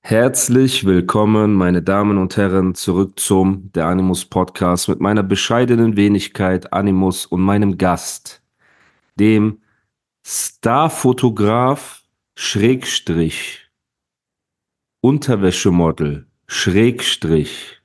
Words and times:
Herzlich 0.00 0.86
willkommen, 0.86 1.54
meine 1.54 1.82
Damen 1.82 2.18
und 2.18 2.36
Herren, 2.36 2.74
zurück 2.74 3.18
zum 3.18 3.70
Der 3.72 3.86
Animus 3.86 4.24
Podcast 4.24 4.88
mit 4.88 5.00
meiner 5.00 5.22
bescheidenen 5.22 5.96
Wenigkeit 5.96 6.72
Animus 6.72 7.26
und 7.26 7.42
meinem 7.42 7.76
Gast, 7.76 8.42
dem 9.16 9.60
Starfotograf 10.24 12.04
Schrägstrich 12.36 13.68
Unterwäschemodel 15.00 16.26
Schrägstrich 16.46 17.82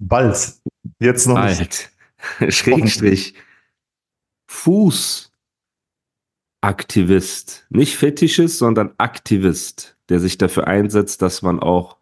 Bald. 0.00 0.54
Jetzt 0.98 1.26
noch 1.26 1.44
nicht. 1.44 1.92
Alt 2.38 2.52
Schrägstrich 2.54 3.34
Fußaktivist, 6.62 7.66
nicht 7.70 7.96
Fetisches, 7.96 8.58
sondern 8.58 8.92
Aktivist, 8.98 9.96
der 10.10 10.20
sich 10.20 10.36
dafür 10.36 10.66
einsetzt, 10.66 11.22
dass 11.22 11.40
man 11.40 11.58
auch 11.58 11.96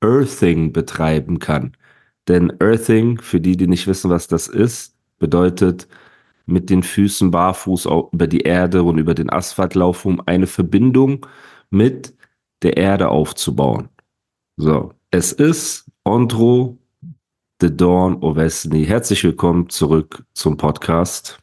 Earthing 0.00 0.72
betreiben 0.72 1.38
kann. 1.38 1.76
Denn 2.26 2.52
Earthing, 2.60 3.20
für 3.20 3.40
die, 3.40 3.56
die 3.56 3.68
nicht 3.68 3.86
wissen, 3.86 4.10
was 4.10 4.26
das 4.26 4.48
ist, 4.48 4.96
bedeutet 5.18 5.86
mit 6.46 6.70
den 6.70 6.82
Füßen 6.82 7.30
barfuß 7.30 7.86
über 8.12 8.26
die 8.26 8.40
Erde 8.40 8.82
und 8.82 8.98
über 8.98 9.14
den 9.14 9.30
Asphalt 9.30 9.76
laufen, 9.76 10.14
um 10.14 10.22
eine 10.26 10.48
Verbindung 10.48 11.26
mit 11.70 12.12
der 12.62 12.76
Erde 12.76 13.08
aufzubauen. 13.10 13.90
So, 14.56 14.92
es 15.12 15.32
ist 15.32 15.88
Ondro 16.04 16.78
The 17.60 17.74
Dawn 17.74 18.22
Ovesny. 18.22 18.84
Herzlich 18.86 19.22
willkommen 19.22 19.68
zurück 19.68 20.24
zum 20.34 20.56
Podcast. 20.56 21.40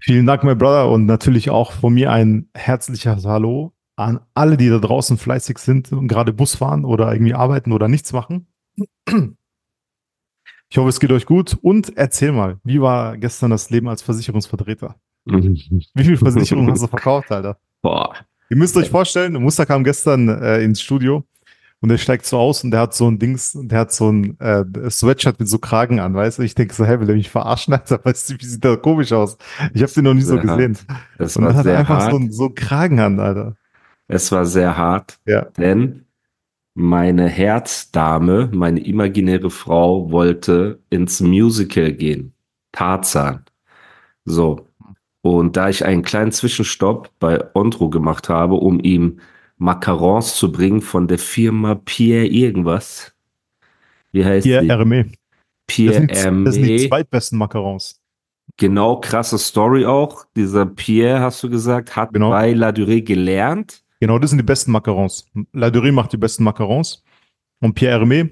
Vielen 0.00 0.26
Dank, 0.26 0.44
mein 0.44 0.58
Brother. 0.58 0.90
Und 0.90 1.06
natürlich 1.06 1.50
auch 1.50 1.72
von 1.72 1.94
mir 1.94 2.10
ein 2.10 2.48
herzliches 2.54 3.24
Hallo 3.24 3.72
an 3.96 4.20
alle, 4.34 4.56
die 4.56 4.68
da 4.68 4.78
draußen 4.78 5.18
fleißig 5.18 5.58
sind 5.58 5.92
und 5.92 6.08
gerade 6.08 6.32
Bus 6.32 6.56
fahren 6.56 6.84
oder 6.84 7.12
irgendwie 7.12 7.34
arbeiten 7.34 7.72
oder 7.72 7.88
nichts 7.88 8.12
machen. 8.12 8.46
Ich 10.72 10.78
hoffe, 10.78 10.88
es 10.88 11.00
geht 11.00 11.12
euch 11.12 11.26
gut. 11.26 11.58
Und 11.60 11.96
erzähl 11.96 12.32
mal, 12.32 12.58
wie 12.64 12.80
war 12.80 13.16
gestern 13.18 13.50
das 13.50 13.70
Leben 13.70 13.88
als 13.88 14.02
Versicherungsvertreter? 14.02 14.96
Wie 15.26 16.04
viel 16.04 16.16
Versicherungen 16.16 16.70
hast 16.70 16.82
du 16.82 16.86
verkauft, 16.86 17.30
Alter? 17.30 17.58
Boah, 17.82 18.14
Ihr 18.52 18.56
müsst 18.56 18.76
euch 18.76 18.90
vorstellen, 18.90 19.34
Muster 19.34 19.64
kam 19.64 19.84
gestern 19.84 20.28
äh, 20.28 20.60
ins 20.62 20.82
Studio 20.82 21.22
und 21.80 21.88
der 21.88 21.98
steigt 21.98 22.26
so 22.26 22.38
aus 22.38 22.62
und 22.64 22.70
der 22.72 22.80
hat 22.80 22.94
so 22.94 23.08
ein 23.10 23.18
Dings, 23.18 23.58
der 23.60 23.78
hat 23.80 23.92
so 23.92 24.10
ein 24.10 24.38
äh, 24.40 24.64
Sweatshirt 24.90 25.38
mit 25.40 25.48
so 25.48 25.58
Kragen 25.58 25.98
an, 26.00 26.14
weißt 26.14 26.38
du? 26.38 26.42
Ich 26.42 26.54
denke 26.54 26.74
so, 26.74 26.84
hä, 26.84 27.00
will 27.00 27.06
der 27.06 27.16
mich 27.16 27.30
verarschen, 27.30 27.72
Alter? 27.74 28.00
Weißt 28.04 28.30
du, 28.30 28.34
wie 28.38 28.44
sieht 28.44 28.62
der 28.64 28.76
komisch 28.76 29.12
aus? 29.12 29.36
Ich 29.74 29.82
habe 29.82 29.92
den 29.92 30.04
noch 30.04 30.14
nie 30.14 30.20
so 30.22 30.34
hart. 30.36 30.42
gesehen. 30.42 30.78
das 31.18 31.36
Und 31.36 31.44
war 31.44 31.50
hat 31.54 31.58
er 31.58 31.62
sehr 31.64 31.78
einfach 31.78 31.98
hart. 32.00 32.12
so, 32.12 32.30
so 32.30 32.44
einen 32.46 32.54
Kragen 32.54 33.00
an, 33.00 33.18
Alter. 33.20 33.56
Es 34.08 34.30
war 34.32 34.44
sehr 34.44 34.76
hart, 34.76 35.18
Ja. 35.26 35.42
denn 35.56 36.04
meine 36.74 37.28
Herzdame, 37.28 38.48
meine 38.52 38.80
imaginäre 38.80 39.50
Frau, 39.50 40.10
wollte 40.10 40.80
ins 40.90 41.20
Musical 41.20 41.92
gehen. 41.92 42.32
Tarzan. 42.72 43.44
So. 44.24 44.66
Und 45.22 45.56
da 45.56 45.68
ich 45.68 45.84
einen 45.84 46.02
kleinen 46.02 46.32
Zwischenstopp 46.32 47.10
bei 47.18 47.44
Ondro 47.54 47.90
gemacht 47.90 48.28
habe, 48.28 48.54
um 48.54 48.80
ihm 48.80 49.20
Macarons 49.60 50.36
zu 50.36 50.50
bringen 50.50 50.80
von 50.80 51.06
der 51.06 51.18
Firma 51.18 51.74
Pierre 51.74 52.26
irgendwas. 52.26 53.12
Wie 54.10 54.24
heißt 54.24 54.44
Pierre 54.46 54.62
die? 54.64 54.70
Hermé. 54.70 55.02
Das 55.04 55.16
Pierre 55.66 55.94
sind, 55.94 56.10
das 56.10 56.22
sind 56.54 56.64
die 56.66 56.78
Hermé. 56.78 56.88
zweitbesten 56.88 57.38
Macarons. 57.38 58.00
Genau, 58.56 58.98
krasse 59.00 59.38
Story 59.38 59.84
auch. 59.84 60.24
Dieser 60.34 60.64
Pierre, 60.66 61.20
hast 61.20 61.42
du 61.42 61.50
gesagt, 61.50 61.94
hat 61.94 62.12
Genau. 62.12 62.30
bei 62.30 62.52
La 62.52 62.70
Durée 62.70 63.02
gelernt. 63.02 63.84
Genau, 64.00 64.18
das 64.18 64.30
sind 64.30 64.38
die 64.38 64.44
besten 64.44 64.72
Macarons. 64.72 65.26
La 65.52 65.68
Durée 65.68 65.92
macht 65.92 66.12
die 66.14 66.16
besten 66.16 66.42
Macarons. 66.42 67.04
Und 67.60 67.74
Pierre 67.74 68.02
Hermé, 68.02 68.30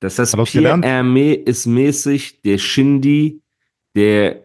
Das 0.00 0.18
heißt, 0.18 0.32
Pierre 0.32 0.50
gelernt? 0.52 0.84
Hermé 0.84 1.32
ist 1.34 1.66
mäßig 1.66 2.42
der 2.42 2.58
Shindy 2.58 3.40
der 3.94 4.42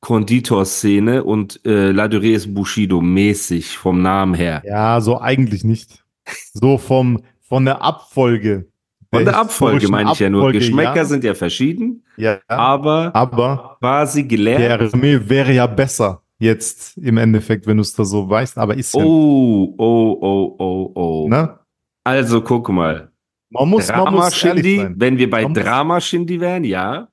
Konditorszene 0.00 1.24
und 1.24 1.60
äh, 1.66 1.90
La 1.90 2.04
Durée 2.06 2.34
ist 2.34 2.54
Bushido 2.54 3.00
mäßig 3.00 3.76
vom 3.78 4.00
Namen 4.02 4.34
her. 4.34 4.62
ja, 4.64 5.00
so 5.00 5.20
eigentlich 5.20 5.64
nicht. 5.64 6.04
So 6.52 6.78
vom, 6.78 7.22
von 7.40 7.64
der 7.64 7.82
Abfolge. 7.82 8.68
Von 9.12 9.24
der 9.24 9.38
Abfolge 9.38 9.88
meine 9.88 10.12
ich 10.12 10.18
ja 10.18 10.28
nur. 10.28 10.42
Abfolge, 10.42 10.58
Geschmäcker 10.58 10.96
ja. 10.96 11.04
sind 11.06 11.24
ja 11.24 11.34
verschieden, 11.34 12.04
Ja, 12.18 12.38
aber 12.46 13.10
aber 13.14 13.76
quasi 13.80 14.24
gelernt. 14.24 14.92
Hermé 14.92 15.28
wäre 15.28 15.52
ja 15.52 15.66
besser 15.66 16.22
jetzt 16.38 16.96
im 16.98 17.16
Endeffekt, 17.16 17.66
wenn 17.66 17.78
du 17.78 17.80
es 17.80 17.94
da 17.94 18.04
so 18.04 18.28
weißt, 18.28 18.58
aber 18.58 18.76
ist 18.76 18.94
ja. 18.94 19.02
Oh, 19.02 19.74
oh, 19.78 20.18
oh, 20.20 20.56
oh, 20.58 20.92
oh. 20.94 21.28
Ne? 21.28 21.58
Also 22.04 22.42
guck 22.42 22.68
mal. 22.68 23.10
Man 23.50 23.68
muss, 23.70 23.88
man 23.88 23.96
Drama 23.96 24.10
muss 24.10 24.44
ehrlich 24.44 24.62
Shindy, 24.64 24.76
sein. 24.76 24.94
wenn 24.98 25.16
wir 25.16 25.30
bei 25.30 25.42
Man 25.42 25.52
muss- 25.52 25.62
Drama 25.62 26.00
Shindy 26.02 26.38
wären, 26.40 26.64
ja. 26.64 27.08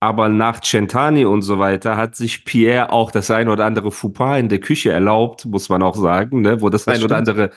Aber 0.00 0.28
nach 0.28 0.60
Centani 0.60 1.24
und 1.24 1.42
so 1.42 1.58
weiter 1.58 1.96
hat 1.96 2.14
sich 2.14 2.44
Pierre 2.44 2.92
auch 2.92 3.10
das 3.10 3.30
ein 3.30 3.48
oder 3.48 3.66
andere 3.66 3.90
Fauxpas 3.90 4.38
in 4.38 4.48
der 4.48 4.60
Küche 4.60 4.92
erlaubt, 4.92 5.44
muss 5.46 5.68
man 5.68 5.82
auch 5.82 5.96
sagen, 5.96 6.42
ne? 6.42 6.60
wo 6.60 6.68
das, 6.68 6.84
Das 6.84 6.96
ein 6.96 7.04
oder 7.04 7.16
stimmt. 7.16 7.28
andere 7.28 7.50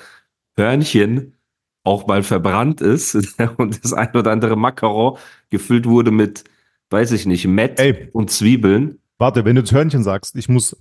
Hörnchen 0.57 1.35
auch 1.84 2.07
mal 2.07 2.24
verbrannt 2.24 2.81
ist 2.81 3.16
und 3.57 3.84
das 3.84 3.94
ein 3.94 4.16
oder 4.16 4.31
andere 4.31 4.56
Macaron 4.56 5.18
gefüllt 5.50 5.85
wurde 5.85 6.12
mit, 6.12 6.44
weiß 6.90 7.12
ich 7.12 7.25
nicht, 7.25 7.46
Mett 7.47 7.80
Ey. 7.80 8.09
und 8.12 8.31
Zwiebeln. 8.31 9.00
Warte, 9.18 9.46
wenn 9.46 9.56
du 9.56 9.62
das 9.62 9.72
Hörnchen 9.72 10.03
sagst, 10.03 10.35
ich 10.35 10.50
muss 10.50 10.75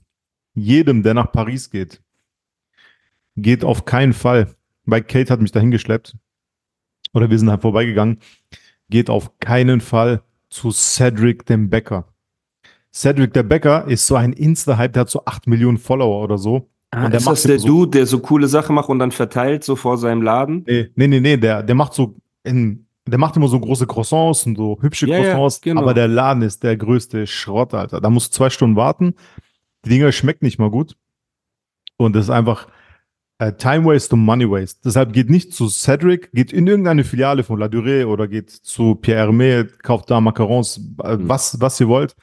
jedem, 0.54 1.03
der 1.03 1.15
nach 1.15 1.31
Paris 1.31 1.70
geht, 1.70 2.03
geht 3.37 3.65
auf 3.65 3.84
keinen 3.84 4.12
Fall, 4.15 4.54
weil 4.84 5.03
Kate 5.03 5.31
hat 5.32 5.41
mich 5.41 5.53
dahin 5.53 5.70
geschleppt 5.70 6.16
oder 7.12 7.28
wir 7.31 7.38
sind 7.38 7.50
halt 7.50 7.62
vorbeigegangen, 7.62 8.19
geht 8.88 9.10
auf 9.10 9.38
keinen 9.41 9.81
Fall 9.81 10.22
zu 10.50 10.71
Cedric 10.72 11.47
dem 11.47 11.71
Bäcker. 11.71 12.06
Cedric 12.93 13.33
der 13.33 13.44
Bäcker 13.44 13.87
ist 13.87 14.06
so 14.06 14.16
ein 14.16 14.33
Insta-Hype, 14.33 14.93
der 14.93 15.00
hat 15.03 15.11
so 15.11 15.25
8 15.25 15.47
Millionen 15.47 15.78
Follower 15.78 16.22
oder 16.25 16.38
so. 16.38 16.69
Ah, 16.91 17.05
Und 17.05 17.12
der 17.12 17.19
ist 17.21 17.25
macht 17.27 17.34
das 17.37 17.43
der 17.44 17.59
so- 17.61 17.66
Dude, 17.69 17.91
der 17.99 18.06
so 18.06 18.19
coole 18.19 18.49
Sachen 18.49 18.75
macht 18.75 18.88
und 18.88 18.99
dann 18.99 19.12
verteilt 19.12 19.62
so 19.62 19.77
vor 19.77 19.97
seinem 19.97 20.22
Laden? 20.22 20.65
Nee, 20.66 20.91
nee, 20.97 21.06
nee, 21.06 21.21
nee 21.21 21.37
der, 21.37 21.62
der 21.62 21.75
macht 21.77 21.94
so 21.94 22.16
in, 22.43 22.87
der 23.06 23.19
macht 23.19 23.37
immer 23.37 23.47
so 23.47 23.61
große 23.61 23.87
Croissants 23.87 24.44
und 24.47 24.56
so 24.56 24.77
hübsche 24.81 25.06
Ja, 25.06 25.19
ja, 25.19 25.34
Croissants, 25.34 25.61
genau. 25.61 25.83
aber 25.83 25.94
der 25.94 26.09
Laden 26.09 26.43
ist 26.43 26.65
der 26.65 26.77
größte 26.77 27.28
Schrott, 27.28 27.75
Alter. 27.75 28.00
Da 28.00 28.11
musst 28.11 28.32
du 28.32 28.37
zwei 28.38 28.50
Stunden 28.50 28.75
warten. 28.77 29.15
Die 29.84 29.91
Dinger 29.91 30.11
schmecken 30.11 30.44
nicht 30.44 30.59
mal 30.59 30.71
gut. 30.71 30.97
Und 31.97 32.17
das 32.17 32.25
ist 32.25 32.31
einfach 32.31 32.67
äh, 33.41 33.53
Time 33.55 33.84
Waste 33.87 34.15
und 34.15 34.25
Money 34.25 34.49
Waste. 34.51 34.81
Deshalb 34.84 35.12
geht 35.12 35.31
nicht 35.31 35.53
zu 35.55 35.69
Cedric, 35.69 36.31
geht 36.33 36.53
in 36.53 36.67
irgendeine 36.67 37.05
Filiale 37.05 37.43
von 37.43 37.59
La 37.59 37.67
Durée 37.67 38.05
oder 38.05 38.28
geht 38.28 38.51
zu 38.51 38.95
Pierre 38.95 39.28
Hermé, 39.31 39.67
kauft 39.83 40.11
da 40.11 40.21
Macarons, 40.21 40.78
äh, 41.03 41.17
Mhm. 41.17 41.28
was, 41.28 41.61
was 41.61 41.81
ihr 41.81 41.89
wollt. 41.89 42.15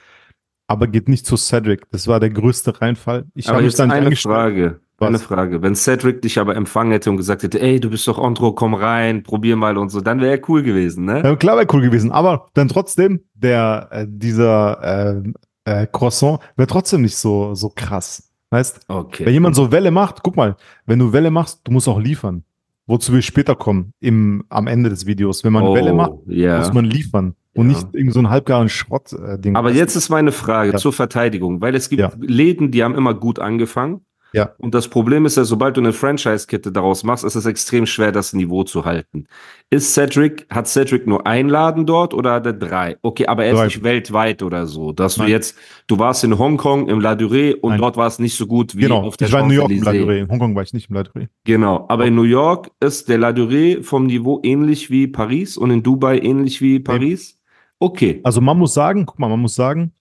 Aber 0.69 0.87
geht 0.87 1.07
nicht 1.09 1.25
zu 1.25 1.37
Cedric. 1.37 1.89
Das 1.91 2.07
war 2.07 2.19
der 2.19 2.29
größte 2.29 2.81
Reinfall. 2.81 3.25
Ich 3.33 3.47
habe 3.47 3.57
mich 3.59 3.67
jetzt 3.67 3.79
da 3.79 3.85
nicht 3.87 3.95
eine. 3.95 4.15
Frage. 4.15 4.79
Was? 4.99 5.07
Eine 5.09 5.19
Frage. 5.19 5.61
Wenn 5.61 5.75
Cedric 5.75 6.21
dich 6.23 6.39
aber 6.39 6.55
empfangen 6.55 6.91
hätte 6.91 7.09
und 7.11 7.17
gesagt 7.17 7.43
hätte, 7.43 7.61
ey, 7.61 7.79
du 7.79 7.89
bist 7.91 8.07
doch 8.07 8.17
Andro, 8.19 8.53
komm 8.53 8.73
rein, 8.73 9.21
probier 9.23 9.55
mal 9.55 9.77
und 9.77 9.89
so, 9.89 10.01
dann 10.01 10.19
wäre 10.21 10.37
er 10.39 10.49
cool 10.49 10.63
gewesen, 10.63 11.05
ne? 11.05 11.21
Ja, 11.23 11.35
klar 11.35 11.55
wäre 11.55 11.67
cool 11.71 11.81
gewesen, 11.81 12.11
aber 12.11 12.47
dann 12.55 12.67
trotzdem, 12.67 13.21
der, 13.35 13.87
äh, 13.91 14.05
dieser 14.09 15.21
äh, 15.65 15.81
äh, 15.83 15.87
Croissant 15.91 16.39
wäre 16.55 16.67
trotzdem 16.67 17.03
nicht 17.03 17.15
so, 17.15 17.53
so 17.53 17.69
krass. 17.69 18.26
Weißt, 18.49 18.85
Okay. 18.87 19.25
wenn 19.25 19.33
jemand 19.33 19.55
so 19.55 19.71
Welle 19.71 19.91
macht, 19.91 20.23
guck 20.23 20.35
mal, 20.37 20.55
wenn 20.85 20.99
du 20.99 21.11
Welle 21.13 21.31
machst, 21.31 21.61
du 21.65 21.71
musst 21.71 21.87
auch 21.87 21.99
liefern. 21.99 22.43
Wozu 22.85 23.13
wir 23.13 23.21
später 23.21 23.53
kommen, 23.55 23.91
im, 23.99 24.45
am 24.47 24.67
Ende 24.67 24.89
des 24.89 25.05
Videos. 25.05 25.43
Wenn 25.43 25.51
man 25.51 25.63
oh, 25.63 25.75
Welle 25.75 25.93
macht, 25.93 26.13
ja. 26.27 26.59
muss 26.59 26.71
man 26.73 26.85
liefern. 26.85 27.35
Und 27.53 27.69
Ja. 27.69 27.75
nicht 27.75 27.87
irgend 27.93 28.13
so 28.13 28.19
ein 28.19 28.29
halbgaren 28.29 28.69
Schrott-Ding. 28.69 29.57
Aber 29.57 29.71
jetzt 29.71 29.95
ist 29.97 30.07
meine 30.09 30.31
Frage 30.31 30.71
Ja. 30.71 30.77
zur 30.77 30.93
Verteidigung, 30.93 31.59
weil 31.59 31.75
es 31.75 31.89
gibt 31.89 31.99
Ja. 31.99 32.11
Läden, 32.19 32.71
die 32.71 32.83
haben 32.83 32.95
immer 32.95 33.13
gut 33.13 33.39
angefangen 33.39 34.01
Ja. 34.33 34.53
Und 34.57 34.73
das 34.75 34.87
Problem 34.89 35.25
ist 35.25 35.37
ja, 35.37 35.45
sobald 35.45 35.77
du 35.77 35.81
eine 35.81 35.93
Franchise-Kette 35.93 36.71
daraus 36.71 37.03
machst, 37.03 37.23
ist 37.23 37.35
es 37.35 37.45
extrem 37.45 37.85
schwer, 37.85 38.11
das 38.11 38.33
Niveau 38.33 38.63
zu 38.63 38.83
halten. 38.85 39.25
Ist 39.69 39.93
Cedric, 39.93 40.45
hat 40.49 40.67
Cedric 40.67 41.07
nur 41.07 41.25
einen 41.25 41.47
Laden 41.49 41.85
dort 41.85 42.13
oder 42.13 42.33
hat 42.33 42.45
er 42.45 42.53
drei? 42.53 42.97
Okay, 43.01 43.25
aber 43.27 43.45
er 43.45 43.53
ist 43.53 43.57
Drei. 43.59 43.65
nicht 43.65 43.83
weltweit 43.83 44.43
oder 44.43 44.67
so. 44.67 44.91
Dass 44.91 45.15
du 45.15 45.21
Nein. 45.21 45.31
jetzt, 45.31 45.57
du 45.87 45.97
warst 45.97 46.23
in 46.23 46.37
Hongkong 46.37 46.87
im 46.89 46.99
La 46.99 47.13
Durée 47.13 47.55
und 47.55 47.71
Nein. 47.71 47.81
dort 47.81 47.95
war 47.97 48.07
es 48.07 48.19
nicht 48.19 48.35
so 48.35 48.47
gut 48.47 48.75
wie 48.75 48.81
Genau. 48.81 49.03
auf 49.03 49.17
der 49.17 49.27
Ich 49.27 49.33
war 49.33 49.41
in 49.41 49.47
New 49.47 49.53
York 49.53 49.71
im 49.71 49.83
La. 49.83 49.91
Durée. 49.91 50.19
In 50.19 50.29
Hongkong 50.29 50.55
war 50.55 50.63
ich 50.63 50.73
nicht 50.73 50.89
im 50.89 50.95
La 50.95 51.01
Durée. 51.01 51.27
Genau, 51.45 51.85
aber 51.87 52.05
in 52.05 52.15
New 52.15 52.23
York 52.23 52.69
ist 52.81 53.07
der 53.09 53.17
La 53.17 53.29
Durée 53.29 53.81
vom 53.81 54.05
Niveau 54.07 54.39
ähnlich 54.43 54.89
wie 54.91 55.07
Paris 55.07 55.57
und 55.57 55.71
in 55.71 55.83
Dubai 55.83 56.19
ähnlich 56.19 56.61
wie 56.61 56.79
Paris? 56.79 57.39
Okay, 57.79 58.19
Also 58.23 58.41
man 58.41 58.57
muss 58.57 58.73
sagen, 58.73 59.05
guck 59.05 59.19
mal, 59.19 59.29
man 59.29 59.39
muss 59.39 59.55
sagen, 59.55 59.93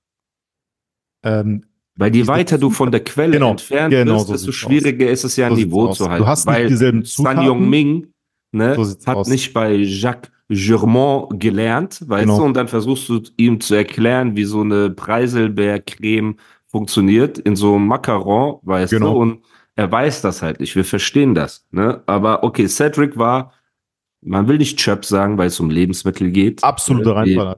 ähm, 1.22 1.64
weil 1.96 2.14
je 2.14 2.26
weiter 2.26 2.58
du 2.58 2.70
von 2.70 2.90
der 2.90 3.02
Quelle 3.02 3.32
Genau, 3.32 3.50
entfernt 3.52 3.90
genau, 3.92 4.14
bist, 4.14 4.26
so 4.26 4.32
desto 4.34 4.52
schwieriger 4.52 5.10
ist 5.10 5.24
es 5.24 5.36
ja, 5.36 5.46
ein 5.46 5.54
So 5.54 5.60
Niveau 5.60 5.86
aus. 5.88 5.98
zu 5.98 6.04
Du 6.04 6.10
halten. 6.10 6.26
hast 6.26 6.46
nicht 6.48 6.70
dieselben 6.70 7.04
San 7.04 7.24
Zutaten. 7.36 7.44
Yongming 7.46 8.06
ne, 8.52 8.74
So 8.74 8.84
hat 9.06 9.16
aus. 9.16 9.28
nicht 9.28 9.52
bei 9.52 9.74
Jacques 9.74 10.30
Germain 10.48 11.26
gelernt, 11.38 12.04
weißt 12.06 12.22
Genau. 12.24 12.38
du, 12.38 12.44
und 12.44 12.54
dann 12.56 12.68
versuchst 12.68 13.08
du 13.08 13.20
ihm 13.36 13.60
zu 13.60 13.74
erklären, 13.74 14.36
wie 14.36 14.44
so 14.44 14.60
eine 14.60 14.90
Preiselbeercreme 14.90 16.36
funktioniert 16.68 17.38
in 17.38 17.56
so 17.56 17.74
einem 17.74 17.86
Macaron, 17.86 18.58
weißt 18.62 18.92
Genau. 18.92 19.14
du, 19.14 19.20
und 19.20 19.40
er 19.74 19.90
weiß 19.90 20.22
das 20.22 20.42
halt 20.42 20.60
nicht. 20.60 20.74
Wir 20.76 20.84
verstehen 20.84 21.34
das, 21.34 21.66
ne? 21.70 22.02
Aber 22.06 22.44
okay, 22.44 22.66
Cedric 22.68 23.16
war, 23.18 23.52
man 24.22 24.48
will 24.48 24.58
nicht 24.58 24.78
Chöp 24.78 25.04
sagen, 25.04 25.36
weil 25.38 25.48
es 25.48 25.60
um 25.60 25.70
Lebensmittel 25.70 26.30
geht. 26.30 26.62
absoluter 26.64 27.24
die- 27.24 27.34
Reinfall. 27.34 27.56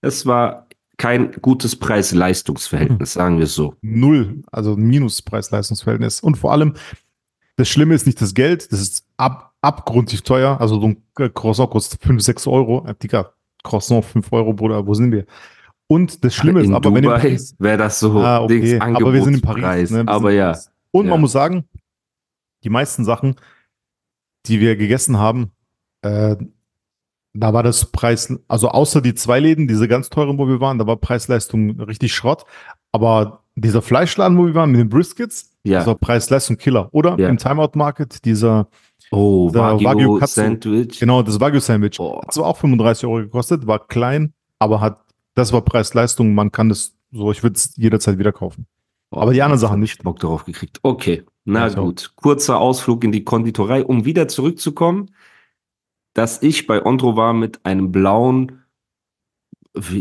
Es 0.00 0.24
war 0.26 0.67
kein 0.98 1.32
gutes 1.40 1.76
Preis-Leistungs-Verhältnis, 1.76 3.14
sagen 3.14 3.38
wir 3.38 3.44
es 3.44 3.54
so. 3.54 3.74
Null, 3.82 4.42
also 4.52 4.76
Minus-Preis-Leistungsverhältnis. 4.76 6.20
Und 6.20 6.36
vor 6.36 6.52
allem, 6.52 6.74
das 7.56 7.68
Schlimme 7.68 7.94
ist 7.94 8.06
nicht 8.06 8.20
das 8.20 8.34
Geld, 8.34 8.70
das 8.72 8.80
ist 8.80 9.04
ab, 9.16 9.54
abgrundtief 9.62 10.22
teuer. 10.22 10.60
Also 10.60 10.80
so 10.80 10.88
ein 10.88 11.02
äh, 11.18 11.28
Croissant 11.30 11.70
kostet 11.70 12.02
5, 12.02 12.20
6 12.22 12.46
Euro. 12.48 12.84
Äh, 12.86 12.94
Digga, 13.00 13.32
Croissant 13.62 14.04
5 14.04 14.32
Euro, 14.32 14.52
Bruder, 14.52 14.86
wo 14.86 14.94
sind 14.94 15.12
wir? 15.12 15.24
Und 15.86 16.22
das 16.24 16.34
Schlimme 16.34 16.60
ist 16.60 16.70
aber, 16.70 16.92
wenn 16.92 17.02
du 17.02 17.08
Dubai 17.08 17.38
wäre 17.58 17.78
das 17.78 17.98
so 18.00 18.12
Ah, 18.20 18.42
okay. 18.42 18.60
Dings, 18.60 18.80
Aber 18.82 19.12
wir 19.12 19.22
sind 19.24 19.34
in 19.34 19.40
Paris. 19.40 19.62
Angebotspreis. 19.64 19.90
Ne? 19.92 20.04
Aber 20.12 20.32
ja, 20.32 20.52
Paris. 20.52 20.70
Und 20.90 21.06
Ja. 21.06 21.10
man 21.12 21.20
muss 21.22 21.32
sagen, 21.32 21.64
die 22.64 22.68
meisten 22.70 23.04
Sachen, 23.04 23.36
die 24.46 24.60
wir 24.60 24.76
gegessen 24.76 25.16
haben, 25.18 25.52
äh, 26.02 26.36
da 27.38 27.52
war 27.52 27.62
das 27.62 27.86
Preis, 27.86 28.34
also 28.48 28.68
außer 28.68 29.00
die 29.00 29.14
zwei 29.14 29.38
Läden, 29.40 29.68
diese 29.68 29.86
ganz 29.88 30.10
teuren, 30.10 30.38
wo 30.38 30.48
wir 30.48 30.60
waren, 30.60 30.78
da 30.78 30.86
war 30.86 30.96
Preis-Leistung 30.96 31.80
richtig 31.80 32.12
Schrott. 32.14 32.44
Aber 32.92 33.40
dieser 33.54 33.82
Fleischladen, 33.82 34.36
wo 34.38 34.46
wir 34.46 34.54
waren, 34.54 34.70
mit 34.72 34.80
den 34.80 34.88
Briskets, 34.88 35.50
Ja. 35.62 35.78
das 35.78 35.86
war 35.86 35.94
Preis-Leistung 35.96 36.56
Killer. 36.56 36.88
Oder 36.92 37.16
Ja. 37.18 37.28
im 37.28 37.36
Timeout 37.38 37.72
Market, 37.74 38.24
dieser, 38.24 38.68
oh, 39.10 39.52
Wagyu. 39.52 40.18
Sandwich. 40.26 40.98
genau, 41.00 41.22
das 41.22 41.38
Wagyu-Sandwich. 41.40 42.00
Oh. 42.00 42.20
Hat 42.22 42.32
zwar 42.32 42.46
auch 42.46 42.56
35 42.56 43.06
Euro 43.06 43.16
gekostet, 43.22 43.66
war 43.66 43.86
klein, 43.86 44.32
aber 44.58 44.80
hat, 44.80 44.98
das 45.34 45.52
war 45.52 45.60
Preis-Leistung, 45.62 46.34
man 46.34 46.50
kann 46.52 46.68
das 46.68 46.94
so, 47.12 47.30
ich 47.30 47.42
würde 47.42 47.56
es 47.56 47.74
jederzeit 47.76 48.18
wieder 48.18 48.32
kaufen. 48.32 48.66
Aber 49.10 49.32
die 49.32 49.40
anderen 49.42 49.58
Sachen 49.60 49.80
nicht. 49.80 50.02
Bock 50.02 50.18
darauf 50.20 50.44
gekriegt. 50.44 50.80
Okay, 50.82 51.24
na 51.44 51.62
Also. 51.64 51.82
gut. 51.82 52.12
Kurzer 52.16 52.58
Ausflug 52.60 53.04
in 53.04 53.12
die 53.12 53.24
Konditorei, 53.24 53.82
um 53.84 54.04
wieder 54.04 54.28
zurückzukommen, 54.28 55.10
dass 56.18 56.42
ich 56.42 56.66
bei 56.66 56.84
Ondro 56.84 57.16
war 57.16 57.32
mit 57.32 57.64
einem 57.64 57.92
blauen, 57.92 58.62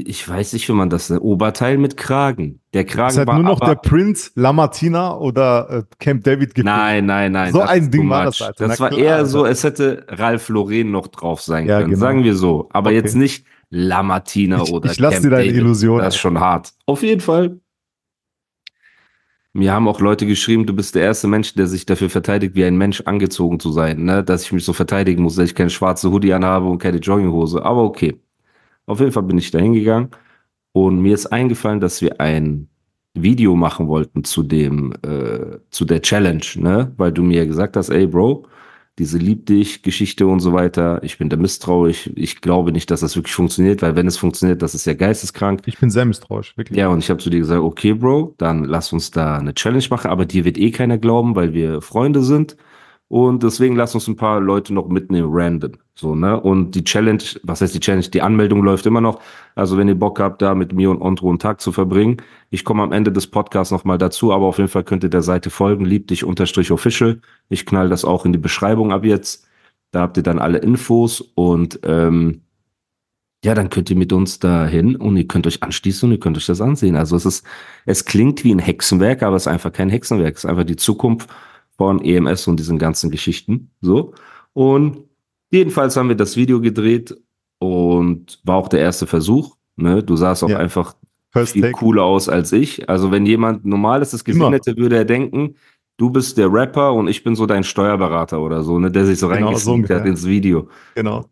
ich 0.05 0.27
weiß 0.27 0.53
nicht, 0.53 0.67
wie 0.69 0.73
man 0.73 0.89
das 0.89 1.09
nennt, 1.11 1.21
Oberteil 1.21 1.77
mit 1.77 1.97
Kragen. 1.97 2.61
Der 2.73 2.83
Kragen 2.83 3.11
Es 3.11 3.17
hat 3.19 3.27
war 3.27 3.35
nur 3.35 3.43
noch 3.43 3.61
aber, 3.61 3.75
der 3.75 3.81
Prince, 3.87 4.31
Lamartina 4.33 5.15
oder 5.15 5.69
äh, 5.69 5.83
Camp 5.99 6.23
David 6.23 6.55
gefehlt. 6.55 6.65
Nein, 6.65 7.05
nein, 7.05 7.31
nein. 7.31 7.53
So 7.53 7.59
das 7.59 7.69
ein 7.69 7.91
Ding 7.91 8.09
war 8.09 8.25
das, 8.25 8.41
Alter. 8.41 8.67
Das 8.67 8.79
Na 8.79 8.83
war 8.85 8.89
klar, 8.89 9.01
eher 9.01 9.15
Alter. 9.17 9.25
so, 9.27 9.45
es 9.45 9.63
hätte 9.63 10.05
Ralf 10.09 10.49
Lauren 10.49 10.89
noch 10.89 11.07
drauf 11.07 11.41
sein 11.41 11.67
Ja, 11.67 11.77
können. 11.79 11.91
genau. 11.91 11.99
Sagen 11.99 12.23
wir 12.23 12.35
so. 12.35 12.67
Aber 12.71 12.89
Okay. 12.89 12.95
jetzt 12.97 13.15
nicht 13.15 13.45
Lamartina 13.69 14.63
Ich- 14.63 14.71
oder 14.71 14.89
ich 14.89 14.99
lass 14.99 15.13
Camp 15.15 15.23
dir 15.25 15.29
deine 15.29 15.43
David. 15.43 15.57
Illusion, 15.57 15.99
Das 15.99 16.15
ist 16.15 16.21
schon 16.21 16.39
hart. 16.39 16.73
Auf 16.87 17.03
jeden 17.03 17.21
Fall. 17.21 17.59
Mir 19.57 19.73
haben 19.73 19.87
auch 19.87 20.01
Leute 20.01 20.27
geschrieben, 20.27 20.67
du 20.67 20.75
bist 20.75 20.93
der 20.93 21.01
erste 21.01 21.27
Mensch, 21.27 21.55
der 21.55 21.65
sich 21.65 21.83
dafür 21.87 22.11
verteidigt, 22.11 22.53
wie 22.53 22.63
ein 22.63 22.77
Mensch 22.77 23.01
angezogen 23.01 23.59
zu 23.59 23.71
sein, 23.71 24.03
ne? 24.03 24.23
Dass 24.23 24.43
ich 24.43 24.51
mich 24.51 24.63
so 24.63 24.71
verteidigen 24.71 25.23
muss, 25.23 25.35
dass 25.35 25.49
ich 25.49 25.55
keine 25.55 25.71
schwarze 25.71 26.11
Hoodie 26.11 26.31
anhabe 26.33 26.67
und 26.67 26.77
keine 26.77 26.97
Jogginghose. 26.99 27.65
Aber 27.65 27.83
okay. 27.83 28.19
Auf 28.85 28.99
jeden 28.99 29.11
Fall 29.11 29.23
bin 29.23 29.39
ich 29.39 29.49
da 29.49 29.57
hingegangen 29.57 30.11
und 30.73 31.01
mir 31.01 31.15
ist 31.15 31.25
eingefallen, 31.27 31.79
dass 31.79 32.03
wir 32.03 32.21
ein 32.21 32.69
Video 33.15 33.55
machen 33.55 33.87
wollten 33.87 34.23
zu 34.23 34.43
dem, 34.43 34.93
äh, 35.01 35.57
zu 35.71 35.85
der 35.85 36.03
Challenge, 36.03 36.45
ne? 36.57 36.93
Weil 36.97 37.11
du 37.11 37.23
mir 37.23 37.47
gesagt 37.47 37.77
hast, 37.77 37.89
ey 37.89 38.05
Bro, 38.05 38.45
diese 38.99 39.17
Lieb 39.19 39.45
dich 39.45 39.83
Geschichte 39.83 40.25
und 40.25 40.39
so 40.39 40.53
weiter, 40.53 41.03
ich 41.03 41.17
bin 41.17 41.29
da 41.29 41.37
misstrauisch, 41.37 42.09
ich 42.15 42.41
glaube 42.41 42.71
nicht, 42.71 42.89
dass 42.89 43.01
das 43.01 43.15
wirklich 43.15 43.35
funktioniert, 43.35 43.81
weil 43.81 43.95
wenn 43.95 44.07
es 44.07 44.17
funktioniert, 44.17 44.61
das 44.61 44.73
ist 44.73 44.85
ja 44.85 44.93
geisteskrank. 44.93 45.61
Ich 45.65 45.77
bin 45.77 45.89
sehr 45.89 46.05
misstrauisch, 46.05 46.57
wirklich. 46.57 46.77
Ja, 46.77 46.87
und 46.87 46.99
ich 46.99 47.09
habe 47.09 47.21
zu 47.21 47.29
dir 47.29 47.39
gesagt, 47.39 47.61
okay, 47.61 47.93
Bro, 47.93 48.33
dann 48.37 48.63
lass 48.63 48.91
uns 48.93 49.11
da 49.11 49.37
eine 49.37 49.53
Challenge 49.53 49.85
machen, 49.89 50.09
aber 50.09 50.25
dir 50.25 50.45
wird 50.45 50.57
eh 50.57 50.71
keiner 50.71 50.97
glauben, 50.97 51.35
weil 51.35 51.53
wir 51.53 51.81
Freunde 51.81 52.23
sind. 52.23 52.57
Und 53.09 53.41
deswegen 53.43 53.77
lass 53.77 53.95
uns 53.95 54.07
ein 54.07 54.17
paar 54.17 54.41
Leute 54.41 54.73
noch 54.73 54.89
mitnehmen, 54.89 55.29
random. 55.31 55.73
So, 55.95 56.13
ne? 56.13 56.39
Und 56.39 56.75
die 56.75 56.83
Challenge, 56.83 57.23
was 57.43 57.61
heißt 57.61 57.73
die 57.73 57.79
Challenge? 57.79 58.07
Die 58.09 58.21
Anmeldung 58.21 58.61
läuft 58.63 58.85
immer 58.85 58.99
noch. 58.99 59.21
Also, 59.55 59.77
wenn 59.77 59.87
ihr 59.87 59.95
Bock 59.95 60.19
habt, 60.19 60.41
da 60.41 60.53
mit 60.55 60.73
mir 60.73 60.91
und 60.91 61.01
Ondro 61.01 61.29
einen 61.29 61.39
Tag 61.39 61.61
zu 61.61 61.71
verbringen, 61.71 62.17
ich 62.49 62.65
komme 62.65 62.83
am 62.83 62.91
Ende 62.91 63.11
des 63.11 63.27
Podcasts 63.27 63.71
nochmal 63.71 63.97
dazu, 63.97 64.33
aber 64.33 64.45
auf 64.45 64.57
jeden 64.57 64.69
Fall 64.69 64.83
könnt 64.83 65.03
ihr 65.03 65.09
der 65.09 65.21
Seite 65.21 65.49
folgen, 65.49 65.85
lieb 65.85 66.07
dich 66.07 66.25
unterstrich 66.25 66.71
official. 66.71 67.21
Ich 67.49 67.65
knall 67.65 67.87
das 67.87 68.03
auch 68.03 68.25
in 68.25 68.33
die 68.33 68.37
Beschreibung 68.39 68.91
ab 68.91 69.05
jetzt. 69.05 69.47
Da 69.91 70.01
habt 70.01 70.17
ihr 70.17 70.23
dann 70.23 70.39
alle 70.39 70.57
Infos 70.57 71.21
und 71.21 71.79
ähm, 71.83 72.41
ja, 73.43 73.53
dann 73.53 73.69
könnt 73.69 73.89
ihr 73.89 73.95
mit 73.95 74.11
uns 74.11 74.39
dahin 74.39 74.95
und 74.97 75.15
ihr 75.15 75.27
könnt 75.27 75.47
euch 75.47 75.63
anschließen 75.63 76.07
und 76.09 76.13
ihr 76.13 76.19
könnt 76.19 76.37
euch 76.37 76.47
das 76.47 76.59
ansehen. 76.59 76.95
Also 76.97 77.15
es 77.15 77.25
ist, 77.25 77.45
es 77.85 78.03
klingt 78.03 78.43
wie 78.43 78.53
ein 78.53 78.59
Hexenwerk, 78.59 79.23
aber 79.23 79.37
es 79.37 79.43
ist 79.43 79.47
einfach 79.47 79.71
kein 79.71 79.89
Hexenwerk. 79.89 80.35
Es 80.35 80.43
ist 80.43 80.49
einfach 80.49 80.65
die 80.65 80.75
Zukunft 80.75 81.29
von 81.77 82.01
EMS 82.01 82.47
und 82.47 82.59
diesen 82.59 82.77
ganzen 82.79 83.11
Geschichten. 83.11 83.71
So. 83.81 84.13
Und 84.53 85.03
jedenfalls 85.51 85.95
haben 85.95 86.09
wir 86.09 86.15
das 86.15 86.35
Video 86.35 86.59
gedreht 86.59 87.15
und 87.59 88.39
war 88.43 88.57
auch 88.57 88.67
der 88.67 88.79
erste 88.81 89.07
Versuch. 89.07 89.55
Ne? 89.75 90.03
Du 90.03 90.15
sahst 90.15 90.43
auch 90.43 90.49
Ja. 90.49 90.57
einfach 90.59 90.95
First 91.31 91.53
viel 91.53 91.61
Take. 91.61 91.73
cooler 91.73 92.03
aus 92.03 92.29
als 92.29 92.51
ich. 92.51 92.89
Also 92.89 93.11
wenn 93.11 93.25
jemand 93.25 93.65
Normales 93.65 94.11
das 94.11 94.23
gesehen 94.23 94.41
Immer. 94.41 94.51
hätte, 94.55 94.75
würde 94.77 94.97
er 94.97 95.05
denken, 95.05 95.55
du 95.97 96.09
bist 96.09 96.37
der 96.37 96.51
Rapper 96.51 96.93
und 96.93 97.07
ich 97.07 97.23
bin 97.23 97.35
so 97.35 97.45
dein 97.45 97.63
Steuerberater 97.63 98.39
oder 98.41 98.63
so, 98.63 98.79
ne, 98.79 98.89
der 98.89 99.05
sich 99.05 99.19
so 99.19 99.27
Genau, 99.27 99.39
so 99.39 99.45
reingesneakt 99.45 99.75
ungefähr. 99.75 99.99
hat 99.99 100.05
ins 100.07 100.25
Video. 100.25 100.67
Genau. 100.95 101.25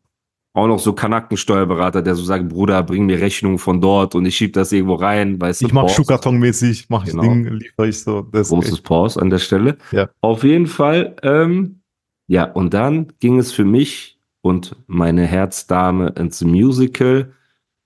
Auch 0.55 0.67
noch 0.67 0.79
so 0.79 0.93
Kanackensteuerberater, 0.93 2.01
der 2.01 2.15
so 2.15 2.23
sagt, 2.23 2.47
Bruder, 2.47 2.81
bring 2.81 3.05
mir 3.05 3.19
Rechnungen 3.19 3.59
von 3.59 3.81
dort 3.81 4.15
und 4.15 4.25
ich 4.25 4.37
schieb 4.37 4.53
das 4.53 4.71
irgendwo 4.71 4.95
rein, 4.95 5.39
weißt 5.39 5.61
du. 5.61 5.65
Ich 5.67 5.73
mach. 5.73 5.89
Schuhkarton-mäßig, 5.89 6.85
mach 6.87 7.03
ich 7.05 7.11
Genau. 7.11 7.23
Ding, 7.23 7.45
liefere 7.45 7.89
ich 7.89 8.01
so. 8.01 8.21
Das 8.21 8.47
Großes 8.49 8.79
Pause 8.79 9.21
an 9.21 9.29
der 9.29 9.39
Stelle. 9.39 9.77
Ja. 9.91 10.09
Auf 10.21 10.45
jeden 10.45 10.67
Fall, 10.67 11.17
ähm, 11.23 11.81
ja, 12.27 12.45
und 12.45 12.73
dann 12.73 13.11
ging 13.19 13.37
es 13.37 13.51
für 13.51 13.65
mich 13.65 14.17
und 14.41 14.77
meine 14.87 15.25
Herzdame 15.25 16.13
ins 16.17 16.41
Musical 16.41 17.33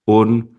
und 0.05 0.49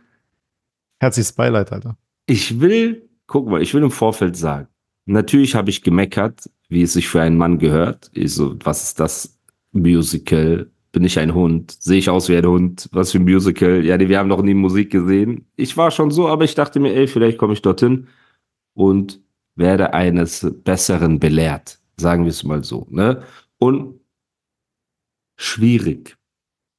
herzliches 0.98 1.32
Beileid, 1.32 1.70
Alter. 1.70 1.96
ich 2.26 2.60
will, 2.60 3.08
guck 3.28 3.48
mal, 3.48 3.62
ich 3.62 3.72
will 3.72 3.84
im 3.84 3.90
Vorfeld 3.92 4.36
sagen, 4.36 4.66
natürlich 5.06 5.54
habe 5.54 5.70
ich 5.70 5.82
gemeckert, 5.82 6.50
wie 6.68 6.82
es 6.82 6.92
sich 6.94 7.06
für 7.08 7.20
einen 7.22 7.36
Mann 7.36 7.58
gehört. 7.58 8.10
Ich 8.14 8.34
so, 8.34 8.56
was 8.64 8.82
ist 8.82 8.98
das 8.98 9.38
Musical? 9.72 10.70
Bin 10.92 11.04
ich 11.04 11.18
ein 11.18 11.34
Hund? 11.34 11.70
Sehe 11.70 11.98
ich 11.98 12.10
aus 12.10 12.28
wie 12.28 12.36
ein 12.36 12.46
Hund? 12.46 12.88
Was 12.92 13.12
für 13.12 13.18
ein 13.18 13.24
Musical? 13.24 13.84
Ja, 13.84 13.98
wir 13.98 14.18
haben 14.18 14.28
noch 14.28 14.42
nie 14.42 14.54
Musik 14.54 14.90
gesehen. 14.90 15.46
Ich 15.56 15.76
war 15.76 15.90
schon 15.90 16.10
so, 16.10 16.28
aber 16.28 16.44
ich 16.44 16.54
dachte 16.54 16.80
mir, 16.80 16.94
ey, 16.94 17.06
vielleicht 17.06 17.38
komme 17.38 17.52
ich 17.52 17.62
dorthin 17.62 18.08
und 18.74 19.20
werde 19.54 19.94
eines 19.94 20.46
Besseren 20.64 21.20
belehrt. 21.20 21.78
Sagen 21.96 22.24
wir 22.24 22.30
es 22.30 22.42
mal 22.44 22.64
so, 22.64 22.86
ne? 22.90 23.22
Und 23.58 24.00
schwierig. 25.36 26.16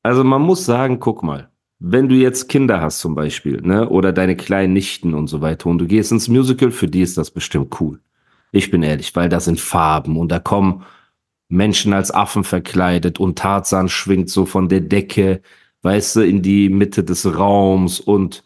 Also 0.04 0.24
man 0.24 0.42
muss 0.42 0.66
sagen, 0.66 1.00
guck 1.00 1.24
mal, 1.24 1.52
wenn 1.80 2.10
du 2.10 2.16
jetzt 2.16 2.50
Kinder 2.50 2.82
hast 2.82 3.00
zum 3.00 3.16
Beispiel, 3.16 3.62
ne, 3.62 3.90
oder 3.90 4.14
deine 4.14 4.36
kleinen 4.36 4.74
Nichten 4.74 5.14
und 5.14 5.28
so 5.28 5.42
weiter 5.42 5.68
und 5.70 5.80
du 5.80 5.88
gehst 5.88 6.12
ins 6.12 6.28
Musical, 6.28 6.72
für 6.72 6.88
die 6.88 7.02
ist 7.02 7.18
das 7.18 7.32
bestimmt 7.32 7.80
cool. 7.82 8.00
Ich 8.52 8.70
bin 8.70 8.84
ehrlich, 8.84 9.16
weil 9.16 9.30
da 9.30 9.40
sind 9.40 9.60
Farben 9.60 10.18
und 10.18 10.32
da 10.32 10.40
kommen 10.40 10.84
Menschen 11.52 11.94
als 11.94 12.12
Affen 12.12 12.44
verkleidet 12.44 13.20
und 13.20 13.38
Tarzan 13.38 13.90
schwingt 13.90 14.30
so 14.30 14.46
von 14.46 14.70
der 14.70 14.82
Decke, 14.82 15.42
weißt 15.82 16.18
du, 16.18 16.22
in 16.22 16.42
die 16.42 16.70
Mitte 16.70 17.04
des 17.04 17.26
Raums 17.26 18.00
und 18.00 18.44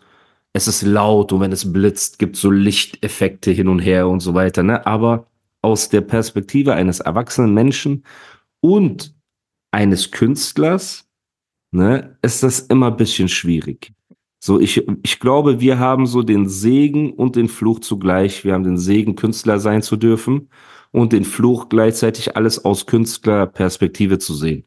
es 0.54 0.68
ist 0.68 0.82
laut 0.84 1.32
und 1.32 1.42
wenn 1.42 1.52
es 1.52 1.72
blitzt, 1.72 2.18
gibt 2.18 2.36
so 2.36 2.50
Lichteffekte 2.50 3.52
hin 3.52 3.68
und 3.68 3.80
her 3.80 4.08
und 4.08 4.22
so 4.22 4.34
weiter, 4.34 4.64
ne? 4.64 4.86
Aber 4.86 5.28
aus 5.62 5.90
der 5.90 6.02
Perspektive 6.02 6.74
eines 6.74 7.00
erwachsenen 7.00 7.54
Menschen 7.54 8.06
und 8.62 9.14
eines 9.72 10.12
Künstlers, 10.12 11.08
ne, 11.72 12.18
ist 12.22 12.44
das 12.44 12.62
immer 12.62 12.88
ein 12.88 12.98
bisschen 12.98 13.28
schwierig. 13.28 13.92
So, 14.40 14.60
ich, 14.60 14.88
ich 15.04 15.20
glaube, 15.20 15.60
wir 15.60 15.80
haben 15.80 16.06
so 16.08 16.22
den 16.22 16.48
Segen 16.48 17.14
und 17.14 17.36
den 17.36 17.50
Fluch 17.50 17.80
zugleich. 17.80 18.46
Wir 18.46 18.54
haben 18.54 18.64
den 18.64 18.78
Segen, 18.78 19.16
Künstler 19.16 19.60
sein 19.60 19.82
zu 19.82 19.98
dürfen. 19.98 20.50
Und 20.96 21.12
den 21.12 21.26
Fluch 21.26 21.68
gleichzeitig 21.68 22.38
alles 22.38 22.64
aus 22.64 22.86
Künstlerperspektive 22.86 24.18
zu 24.18 24.34
sehen. 24.34 24.64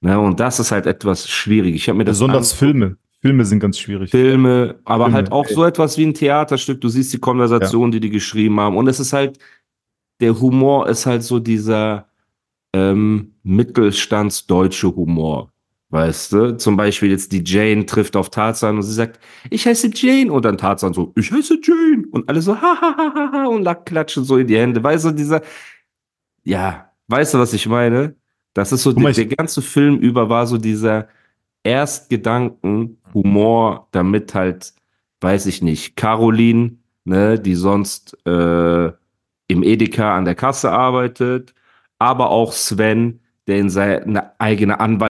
Ne, 0.00 0.18
und 0.18 0.38
das 0.38 0.60
ist 0.60 0.70
halt 0.70 0.86
etwas 0.86 1.28
schwierig. 1.28 1.74
Ich 1.74 1.88
habe 1.88 1.98
mir 1.98 2.04
das 2.04 2.14
Besonders 2.14 2.52
Filme. 2.52 2.96
Filme 3.20 3.44
sind 3.44 3.58
ganz 3.58 3.78
schwierig. 3.78 4.10
Filme, 4.10 4.76
aber 4.84 5.04
Filme, 5.06 5.16
halt 5.16 5.32
auch 5.32 5.46
so 5.46 5.64
etwas 5.64 5.98
wie 5.98 6.06
ein 6.06 6.14
Theaterstück. 6.14 6.80
Du 6.80 6.88
siehst 6.88 7.12
die 7.12 7.18
Konversation, 7.18 7.90
die 7.90 8.00
die 8.00 8.10
geschrieben 8.10 8.58
haben. 8.60 8.76
Und 8.76 8.86
es 8.86 9.00
ist 9.00 9.12
halt, 9.12 9.38
der 10.20 10.40
Humor 10.40 10.88
ist 10.88 11.04
halt 11.04 11.22
so 11.22 11.38
dieser 11.38 12.06
ähm, 12.72 13.34
mittelstandsdeutsche 13.42 14.94
Humor. 14.94 15.49
Weißt 15.90 16.32
du? 16.32 16.56
Zum 16.56 16.76
Beispiel 16.76 17.10
jetzt 17.10 17.32
die 17.32 17.42
Jane 17.44 17.84
trifft 17.84 18.14
auf 18.16 18.30
Tarzan 18.30 18.76
und 18.76 18.82
sie 18.82 18.92
sagt, 18.94 19.18
ich 19.50 19.66
heiße 19.66 19.90
Jane. 19.92 20.32
Und 20.32 20.44
dann 20.44 20.56
Tarzan 20.56 20.94
so, 20.94 21.12
ich 21.16 21.32
heiße 21.32 21.58
Jane. 21.62 22.04
Und 22.12 22.28
alle 22.28 22.40
so, 22.42 22.54
ha, 22.54 22.80
ha, 22.80 22.94
ha, 22.96 23.12
ha, 23.14 23.32
ha, 23.32 23.46
und 23.46 23.66
klatschen 23.86 24.22
so 24.24 24.38
in 24.38 24.46
die 24.46 24.56
Hände. 24.56 24.82
Weißt 24.82 25.04
du, 25.06 25.10
dieser, 25.10 25.42
ja, 26.44 26.90
weißt 27.08 27.34
du, 27.34 27.38
was 27.38 27.52
ich 27.52 27.66
meine? 27.66 28.14
Das 28.54 28.72
ist 28.72 28.82
so, 28.84 28.96
ich- 28.96 29.16
der 29.16 29.26
ganze 29.26 29.62
Film 29.62 29.98
über 29.98 30.28
war 30.28 30.46
so 30.46 30.58
dieser 30.58 31.08
Erstgedanken, 31.64 32.98
Humor, 33.14 33.88
damit 33.92 34.34
halt, 34.34 34.72
weiß 35.20 35.46
ich 35.46 35.62
nicht, 35.62 35.96
Caroline, 35.96 36.76
ne, 37.04 37.38
die 37.38 37.54
sonst 37.56 38.16
äh, 38.26 38.86
im 39.48 39.62
Edeka 39.64 40.16
an 40.16 40.24
der 40.24 40.34
Kasse 40.36 40.70
arbeitet, 40.70 41.54
aber 41.98 42.30
auch 42.30 42.52
Sven, 42.52 43.20
der 43.48 43.58
in 43.58 43.70
seine 43.70 44.38
eigene 44.40 44.78
Anwalt 44.80 45.09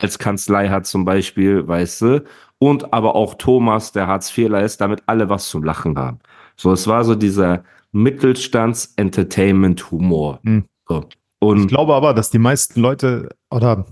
als 0.00 0.18
Kanzlei 0.18 0.68
hat 0.68 0.86
zum 0.86 1.04
Beispiel, 1.04 1.66
weißt 1.66 2.00
du, 2.02 2.24
und 2.58 2.92
aber 2.92 3.14
auch 3.14 3.34
Thomas, 3.34 3.92
der 3.92 4.06
Hartz-IVler 4.06 4.62
ist, 4.62 4.80
damit 4.80 5.02
alle 5.06 5.28
was 5.28 5.48
zum 5.48 5.62
Lachen 5.64 5.98
haben. 5.98 6.18
So, 6.56 6.72
es 6.72 6.86
war 6.86 7.04
so 7.04 7.14
dieser 7.14 7.64
Mittelstands-Entertainment-Humor. 7.92 10.40
Hm. 10.44 10.64
So. 10.88 11.04
Ich 11.08 11.16
Und 11.40 11.68
glaube 11.68 11.94
aber, 11.94 12.14
dass 12.14 12.30
die 12.30 12.38
meisten 12.38 12.80
Leute, 12.80 13.28
oder 13.50 13.86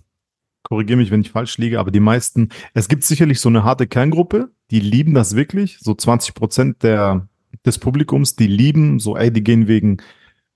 korrigiere 0.65 0.97
mich, 0.99 1.11
wenn 1.11 1.21
ich 1.21 1.31
falsch 1.31 1.59
liege, 1.59 1.79
aber 1.79 1.91
die 1.93 2.01
meisten, 2.01 2.49
es 2.75 2.89
gibt 2.89 3.05
sicherlich 3.05 3.41
so 3.41 3.49
eine 3.49 3.63
harte 3.65 3.87
Kerngruppe, 3.87 4.51
die 4.71 4.81
lieben 4.81 5.15
das 5.15 5.37
wirklich, 5.37 5.79
so 5.81 5.95
20 5.95 6.35
Prozent 6.35 6.83
der, 6.83 7.29
des 7.65 7.79
Publikums, 7.79 8.35
die 8.35 8.49
lieben, 8.49 8.99
so, 8.99 9.17
ey, 9.17 9.31
die 9.33 9.45
gehen 9.45 9.69
wegen 9.69 9.99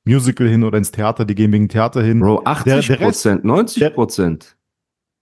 Musical 0.04 0.48
hin 0.48 0.64
oder 0.64 0.78
ins 0.78 0.90
Theater, 0.90 1.24
die 1.24 1.34
gehen 1.36 1.52
wegen 1.52 1.68
Theater 1.68 2.02
hin. 2.02 2.18
Bro, 2.20 2.42
80 2.44 2.64
Der- 2.64 2.80
der 2.82 2.90
Rest- 2.90 3.00
Prozent, 3.22 3.44
90 3.44 3.94
Prozent. 3.94 4.56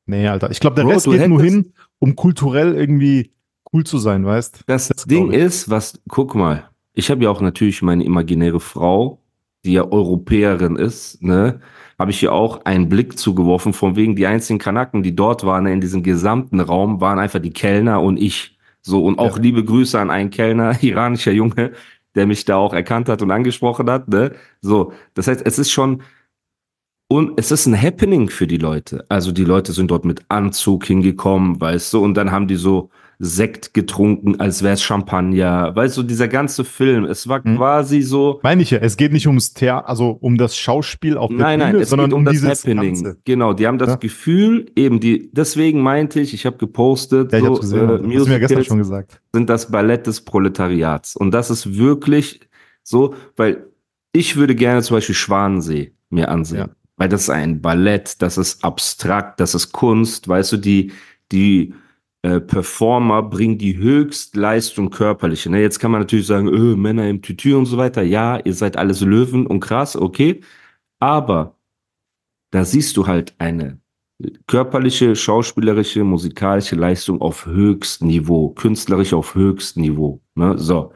Nee, 0.08 0.26
Alter, 0.26 0.50
ich 0.50 0.58
glaube, 0.58 0.76
der 0.76 0.84
Bro, 0.84 0.92
Rest 0.92 1.06
geht 1.06 1.28
nur 1.28 1.42
hin, 1.42 1.72
um 1.98 2.16
kulturell 2.16 2.74
irgendwie 2.74 3.32
cool 3.72 3.84
zu 3.84 3.98
sein, 3.98 4.24
weißt? 4.24 4.64
Das, 4.66 4.88
Das 4.88 5.04
Ding 5.04 5.30
ist, 5.30 5.68
was, 5.68 6.00
guck 6.08 6.34
mal, 6.34 6.70
ich 6.94 7.10
habe 7.10 7.22
ja 7.24 7.30
auch 7.30 7.42
natürlich 7.42 7.82
meine 7.82 8.04
imaginäre 8.04 8.58
Frau, 8.58 9.20
die 9.66 9.72
ja 9.74 9.84
Europäerin 9.84 10.76
ist, 10.76 11.22
ne, 11.22 11.60
habe 11.98 12.10
ich 12.10 12.22
ihr 12.22 12.32
auch 12.32 12.64
einen 12.64 12.88
Blick 12.88 13.18
zugeworfen, 13.18 13.74
von 13.74 13.96
wegen 13.96 14.16
die 14.16 14.26
einzigen 14.26 14.58
Kanaken, 14.58 15.02
die 15.02 15.14
dort 15.14 15.44
waren, 15.44 15.66
in 15.66 15.80
diesem 15.82 16.02
gesamten 16.02 16.60
Raum, 16.60 17.00
waren 17.02 17.18
einfach 17.18 17.40
die 17.40 17.52
Kellner 17.52 18.00
und 18.00 18.16
ich. 18.18 18.56
So, 18.80 19.04
und 19.04 19.18
auch 19.18 19.36
Ja. 19.36 19.42
liebe 19.42 19.62
Grüße 19.64 19.98
an 20.00 20.10
einen 20.10 20.30
Kellner, 20.30 20.72
iranischer 20.82 21.32
Junge, 21.32 21.72
der 22.14 22.26
mich 22.26 22.46
da 22.46 22.56
auch 22.56 22.72
erkannt 22.72 23.10
hat 23.10 23.20
und 23.20 23.30
angesprochen 23.30 23.90
hat, 23.90 24.08
ne. 24.08 24.32
So, 24.62 24.92
das 25.12 25.26
heißt, 25.26 25.42
es 25.44 25.58
ist 25.58 25.70
schon, 25.70 26.02
und 27.08 27.32
es 27.40 27.50
ist 27.50 27.66
ein 27.66 27.80
Happening 27.80 28.28
für 28.28 28.46
die 28.46 28.58
Leute. 28.58 29.04
Also 29.08 29.32
die 29.32 29.44
Leute 29.44 29.72
sind 29.72 29.90
dort 29.90 30.04
mit 30.04 30.22
Anzug 30.28 30.84
hingekommen, 30.84 31.60
weißt 31.60 31.92
du, 31.94 32.02
und 32.02 32.14
dann 32.14 32.30
haben 32.30 32.48
die 32.48 32.56
so 32.56 32.90
Sekt 33.20 33.74
getrunken, 33.74 34.38
als 34.38 34.62
wäre 34.62 34.74
es 34.74 34.82
Champagner. 34.82 35.74
Weißt 35.74 35.96
du, 35.96 36.04
dieser 36.04 36.28
ganze 36.28 36.64
Film, 36.64 37.04
es 37.04 37.26
war 37.28 37.40
Mhm. 37.42 37.56
quasi 37.56 38.02
so. 38.02 38.38
Meine 38.44 38.62
ich 38.62 38.70
ja, 38.70 38.78
es 38.78 38.96
geht 38.96 39.12
nicht 39.12 39.26
ums 39.26 39.52
Theater, 39.54 39.88
also 39.88 40.10
um 40.20 40.38
das 40.38 40.56
Schauspiel 40.56 41.16
auf 41.16 41.28
der 41.28 41.38
Nein, 41.38 41.58
Bühne, 41.58 41.72
nein, 41.72 41.82
es 41.82 41.90
sondern 41.90 42.10
geht 42.10 42.14
um 42.14 42.18
um 42.20 42.24
das 42.26 42.32
dieses 42.32 42.48
Happening. 42.62 42.94
Ganze. 43.02 43.18
Genau, 43.24 43.54
die 43.54 43.66
haben 43.66 43.78
das 43.78 43.88
Ja. 43.88 43.96
Gefühl, 43.96 44.66
eben 44.76 45.00
die, 45.00 45.30
deswegen 45.32 45.80
meinte 45.80 46.20
ich, 46.20 46.32
ich 46.32 46.46
habe 46.46 46.58
gepostet, 46.58 47.32
Ja, 47.32 47.38
ich 47.38 47.44
so, 47.44 47.50
hab's 47.50 47.60
gesehen, 47.62 47.80
äh, 47.90 47.98
du 47.98 48.02
mir 48.06 48.18
gestern 48.38 48.38
Musicals 48.38 48.66
schon 48.66 48.78
gesagt. 48.78 49.20
sind 49.32 49.50
das 49.50 49.68
Ballett 49.68 50.06
des 50.06 50.20
Proletariats. 50.20 51.16
Und 51.16 51.32
das 51.32 51.50
ist 51.50 51.76
wirklich 51.76 52.38
so, 52.84 53.14
weil 53.34 53.66
ich 54.12 54.36
würde 54.36 54.54
gerne 54.54 54.82
zum 54.82 54.96
Beispiel 54.96 55.16
Schwanensee 55.16 55.92
mir 56.10 56.28
ansehen. 56.28 56.58
Ja. 56.58 56.68
Weil 56.98 57.08
das 57.08 57.22
ist 57.22 57.30
ein 57.30 57.62
Ballett, 57.62 58.20
das 58.20 58.36
ist 58.38 58.64
abstrakt, 58.64 59.40
das 59.40 59.54
ist 59.54 59.72
Kunst, 59.72 60.28
weißt 60.28 60.52
du, 60.52 60.56
die, 60.58 60.92
die 61.32 61.74
äh, 62.22 62.40
Performer 62.40 63.22
bringen 63.22 63.58
die 63.58 63.76
Höchstleistung 63.78 64.90
körperliche. 64.90 65.50
Ne? 65.50 65.60
Jetzt 65.60 65.78
kann 65.78 65.92
man 65.92 66.00
natürlich 66.00 66.26
sagen, 66.26 66.48
öh, 66.48 66.76
Männer 66.76 67.08
im 67.08 67.22
Tütü 67.22 67.54
und 67.54 67.66
so 67.66 67.78
weiter. 67.78 68.02
Ja, 68.02 68.38
ihr 68.38 68.54
seid 68.54 68.76
alles 68.76 69.00
Löwen 69.00 69.46
und 69.46 69.60
krass, 69.60 69.96
okay. 69.96 70.40
Aber 70.98 71.56
da 72.50 72.64
siehst 72.64 72.96
du 72.96 73.06
halt 73.06 73.34
eine 73.38 73.78
körperliche, 74.46 75.14
schauspielerische, 75.14 76.02
musikalische 76.02 76.76
Leistung 76.76 77.20
auf 77.20 77.46
höchstem 77.46 78.08
Niveau, 78.08 78.50
künstlerisch 78.50 79.12
auf 79.12 79.34
höchstem 79.34 79.82
Niveau. 79.82 80.20
Ne? 80.34 80.58
So. 80.58 80.92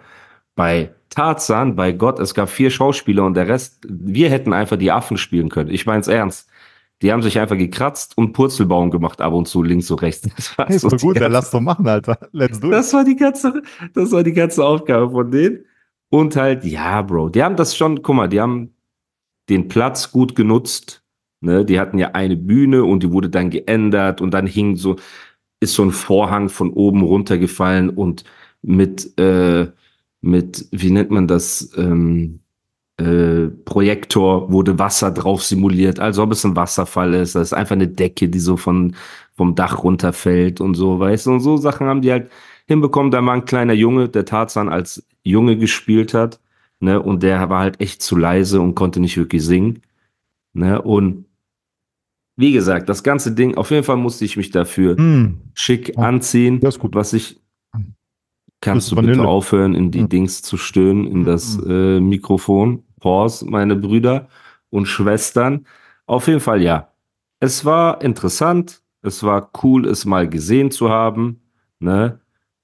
Bei 0.56 0.94
Tarzan, 1.14 1.76
bei 1.76 1.92
Gott, 1.92 2.18
es 2.18 2.34
gab 2.34 2.48
vier 2.48 2.70
Schauspieler 2.70 3.24
und 3.24 3.34
der 3.34 3.46
Rest, 3.46 3.86
wir 3.86 4.30
hätten 4.30 4.52
einfach 4.52 4.78
die 4.78 4.90
Affen 4.90 5.18
spielen 5.18 5.50
können. 5.50 5.70
Ich 5.70 5.84
mein's 5.84 6.08
ernst. 6.08 6.48
Die 7.02 7.12
haben 7.12 7.22
sich 7.22 7.38
einfach 7.38 7.58
gekratzt 7.58 8.16
und 8.16 8.32
Purzelbaum 8.32 8.90
gemacht, 8.90 9.20
ab 9.20 9.32
und 9.34 9.46
zu 9.46 9.62
links 9.62 9.90
und 9.90 10.00
rechts. 10.02 10.28
Das 10.36 10.56
war 10.56 10.66
Hey, 10.68 10.78
so 10.78 10.88
gut, 10.88 11.20
dann 11.20 11.32
lass 11.32 11.50
doch 11.50 11.60
machen, 11.60 11.86
Alter. 11.86 12.16
Let's 12.32 12.60
do 12.60 12.68
it. 12.68 12.72
das 12.74 12.94
war 12.94 13.04
die 13.04 13.16
ganze, 13.16 13.62
das 13.92 14.12
war 14.12 14.22
die 14.22 14.32
ganze 14.32 14.64
Aufgabe 14.64 15.10
von 15.10 15.30
denen. 15.30 15.64
Und 16.08 16.36
halt, 16.36 16.64
ja, 16.64 17.02
Bro, 17.02 17.30
die 17.30 17.42
haben 17.42 17.56
das 17.56 17.76
schon, 17.76 18.02
guck 18.02 18.14
mal, 18.16 18.28
die 18.28 18.40
haben 18.40 18.70
den 19.48 19.68
Platz 19.68 20.12
gut 20.12 20.34
genutzt. 20.34 21.02
Ne? 21.40 21.64
Die 21.64 21.78
hatten 21.78 21.98
ja 21.98 22.12
eine 22.12 22.36
Bühne 22.36 22.84
und 22.84 23.02
die 23.02 23.10
wurde 23.12 23.28
dann 23.28 23.50
geändert 23.50 24.20
und 24.20 24.32
dann 24.32 24.46
hing 24.46 24.76
so, 24.76 24.96
ist 25.60 25.74
so 25.74 25.82
ein 25.82 25.90
Vorhang 25.90 26.48
von 26.48 26.72
oben 26.72 27.02
runtergefallen 27.02 27.90
und 27.90 28.24
mit, 28.62 29.18
äh, 29.18 29.66
mit, 30.22 30.66
wie 30.72 30.90
nennt 30.90 31.10
man 31.12 31.28
das, 31.28 31.70
ähm, 31.76 32.40
äh, 32.98 33.48
Projektor 33.64 34.52
wurde 34.52 34.78
Wasser 34.78 35.10
drauf 35.10 35.42
simuliert, 35.44 36.00
als 36.00 36.18
ob 36.18 36.32
es 36.32 36.44
ein 36.44 36.56
Wasserfall 36.56 37.14
ist. 37.14 37.34
Das 37.34 37.48
ist 37.48 37.52
einfach 37.54 37.72
eine 37.74 37.88
Decke, 37.88 38.28
die 38.28 38.38
so 38.40 38.56
von, 38.56 38.94
vom 39.34 39.54
Dach 39.54 39.82
runterfällt 39.84 40.60
und 40.60 40.74
so, 40.74 41.00
weißt 41.00 41.26
du? 41.26 41.32
Und 41.32 41.40
so 41.40 41.56
Sachen 41.56 41.86
haben 41.88 42.02
die 42.02 42.12
halt 42.12 42.30
hinbekommen. 42.66 43.10
Da 43.10 43.24
war 43.24 43.34
ein 43.34 43.46
kleiner 43.46 43.72
Junge, 43.74 44.08
der 44.08 44.24
Tarzan 44.26 44.68
als 44.68 45.04
Junge 45.24 45.56
gespielt 45.58 46.14
hat, 46.14 46.40
ne? 46.80 47.02
Und 47.02 47.22
der 47.22 47.48
war 47.50 47.60
halt 47.60 47.80
echt 47.80 48.02
zu 48.02 48.16
leise 48.16 48.60
und 48.60 48.74
konnte 48.74 49.00
nicht 49.00 49.16
wirklich 49.16 49.44
singen, 49.44 49.82
ne? 50.54 50.80
Und 50.82 51.24
wie 52.36 52.52
gesagt, 52.52 52.88
das 52.88 53.02
ganze 53.02 53.32
Ding, 53.32 53.56
auf 53.56 53.70
jeden 53.70 53.84
Fall 53.84 53.96
musste 53.98 54.24
ich 54.24 54.36
mich 54.36 54.50
dafür 54.50 54.96
Hm, 54.96 55.38
schick 55.54 55.96
Ja, 55.96 56.04
anziehen. 56.04 56.60
das 56.60 56.76
ist 56.76 56.80
gut. 56.80 56.94
Was 56.94 57.12
ich. 57.12 57.41
Kannst 58.62 58.92
du 58.92 58.96
bitte 58.96 59.08
Vanille. 59.08 59.28
aufhören, 59.28 59.74
in 59.74 59.90
die. 59.90 60.08
Dings 60.08 60.40
zu 60.40 60.56
stöhnen, 60.56 61.06
in 61.06 61.24
das 61.24 61.58
äh, 61.66 62.00
Mikrofon? 62.00 62.84
Pause, 63.00 63.44
meine 63.44 63.74
Brüder 63.74 64.28
und 64.70 64.86
Schwestern. 64.86 65.66
Auf 66.06 66.28
jeden 66.28 66.40
Fall 66.40 66.62
ja. 66.62 66.88
Es 67.40 67.64
war 67.64 68.00
interessant. 68.00 68.80
Es 69.02 69.24
war 69.24 69.50
cool, 69.64 69.86
es 69.86 70.04
mal 70.04 70.28
gesehen 70.28 70.70
zu 70.70 70.90
haben. 70.90 71.42
Ne? 71.80 72.20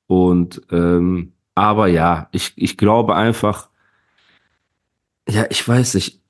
Und 0.06 0.62
ähm, 0.70 1.32
aber 1.56 1.88
ja, 1.88 2.28
ich, 2.30 2.52
ich 2.54 2.78
glaube 2.78 3.16
einfach, 3.16 3.68
ja, 5.28 5.46
ich 5.50 5.66
weiß 5.66 5.94
nicht. 5.94 6.22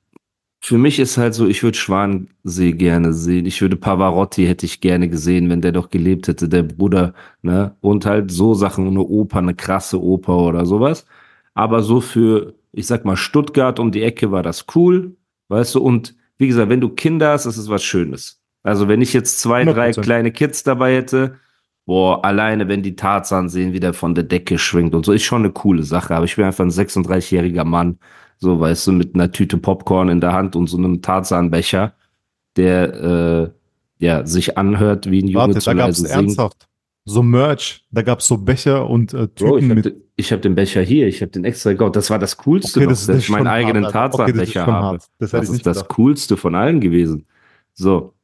Für 0.69 0.77
mich 0.77 0.99
ist 0.99 1.17
halt 1.17 1.33
so, 1.33 1.47
ich 1.47 1.63
würde 1.63 1.79
Schwansee 1.79 2.73
gerne 2.73 3.15
sehen. 3.15 3.47
Ich 3.47 3.63
würde 3.63 3.77
Pavarotti 3.77 4.45
hätte 4.45 4.67
ich 4.67 4.83
gerne 4.83 5.09
gesehen, 5.09 5.49
wenn 5.49 5.63
der 5.63 5.73
doch 5.73 5.89
gelebt 5.89 6.29
hätte, 6.29 6.47
der 6.47 6.63
Bruder, 6.63 7.15
ne? 7.41 7.75
Und 7.81 8.05
halt 8.05 8.31
so 8.31 8.53
Sachen, 8.53 8.87
eine 8.87 9.01
Oper, 9.01 9.39
eine 9.39 9.55
krasse 9.55 9.99
Oper 9.99 10.37
oder 10.37 10.67
sowas. 10.67 11.07
Aber 11.55 11.83
so 11.83 12.03
für, 12.03 12.53
ich 12.73 12.87
sag 12.87 13.07
mal, 13.07 13.17
Stuttgart 13.17 13.81
um 13.81 13.93
die 13.93 14.03
Ecke 14.03 14.31
war 14.31 14.43
das 14.43 14.67
cool, 14.75 15.17
weißt 15.49 15.77
du? 15.77 15.81
Und 15.81 16.15
wie 16.37 16.49
gesagt, 16.49 16.69
wenn 16.69 16.83
du 16.83 16.91
Kinder 16.91 17.31
hast, 17.31 17.47
ist 17.47 17.57
es 17.57 17.71
was 17.71 17.83
Schönes. 17.83 18.43
Also 18.63 18.89
wenn 18.89 19.01
ich 19.01 19.15
jetzt 19.15 19.41
zwei, 19.41 19.65
drei 19.65 19.93
100%. 19.93 20.03
kleine 20.03 20.33
Kids 20.33 20.65
dabei 20.65 20.97
hätte 20.97 21.39
boah, 21.89 22.23
alleine 22.23 22.69
wenn 22.69 22.83
die 22.83 22.97
Tarzan 22.97 23.49
sehen, 23.49 23.73
wie 23.73 23.81
der 23.81 23.95
von 23.95 24.15
der 24.15 24.25
Decke 24.25 24.59
schwingt 24.59 24.95
und 24.95 25.07
so, 25.07 25.13
ist 25.13 25.23
schon 25.23 25.41
eine 25.41 25.53
coole 25.53 25.85
Sache. 25.85 26.15
Aber 26.15 26.27
ich 26.27 26.37
bin 26.37 26.45
einfach 26.45 26.63
ein 26.63 26.71
36-jähriger 26.71 27.65
Mann, 27.65 27.99
so 28.39 28.59
weißt 28.61 28.87
du, 28.87 28.93
mit 28.93 29.15
einer 29.15 29.31
Tüte 29.31 29.59
Popcorn 29.59 30.09
in 30.09 30.21
der 30.21 30.33
Hand 30.33 30.57
und 30.57 30.67
so 30.69 30.77
einem 30.79 31.03
Tarzanbecher, 31.03 31.95
der 32.57 32.95
äh, 34.01 34.05
ja 34.05 34.25
sich 34.27 34.57
anhört 34.59 35.11
wie 35.11 35.23
ein 35.23 35.29
Junge 35.29 35.55
Warte, 35.55 35.59
zu 35.61 35.71
da 35.71 35.87
leise 35.87 36.03
singt. 36.03 36.13
ernsthaft 36.13 36.69
so 37.05 37.23
Merch, 37.23 37.85
da 37.91 38.03
gab 38.03 38.21
es 38.21 38.27
so 38.27 38.37
Becher 38.37 38.89
und 38.89 39.15
äh, 39.15 39.29
Bro, 39.35 39.59
ich 39.59 39.65
Tüten 39.65 39.71
habe 39.71 39.75
mit. 39.77 39.85
den, 39.87 40.03
ich 40.17 40.31
hab 40.33 40.43
den 40.43 40.55
Becher 40.55 40.83
hier, 40.83 41.07
ich 41.09 41.23
habe 41.23 41.31
den 41.33 41.45
extra 41.45 41.73
gekauft. 41.73 41.97
Das 41.97 42.11
war 42.11 42.19
das 42.19 42.37
Coolste, 42.37 42.81
Okay, 42.81 42.85
noch, 42.87 42.91
das 42.93 43.01
ist 43.01 43.09
dass 43.09 43.19
ich 43.21 43.29
meinen 43.31 43.47
eigenen 43.47 43.85
hart, 43.85 43.97
Alter. 43.97 44.25
Okay, 44.25 44.33
Tarzanbecher 44.33 44.67
habe. 44.67 44.99
Das 45.19 45.31
Das, 45.31 45.49
ist 45.49 45.67
das 45.67 45.77
gedacht. 45.79 45.89
Coolste 45.97 46.37
von 46.37 46.55
allen 46.55 46.81
gewesen. 46.81 47.27
So, 47.73 48.15